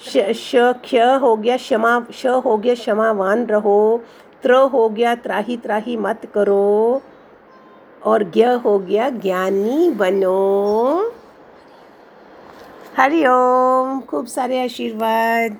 श 0.00 0.32
श, 0.32 0.52
क्ष 0.56 0.94
हो 0.94 1.36
गया 1.36 1.56
क्षमा, 1.56 2.06
श 2.12 2.26
हो 2.26 2.56
गया 2.56 2.74
क्षमावान 2.74 3.46
रहो। 3.46 4.00
त्र 4.42 4.54
हो 4.54 4.88
गया 4.88 5.14
त्राही 5.14 5.56
त्राही 5.56 5.96
मत 5.96 6.26
करो। 6.34 7.02
और 8.06 8.22
ज्ञ 8.22 8.44
हो 8.46 8.78
गया 8.78 9.08
ज्ञानी 9.08 9.90
बनो। 9.90 11.12
हरिओम 12.98 14.00
खूब 14.00 14.26
सारे 14.26 14.62
आशीर्वाद। 14.64 15.56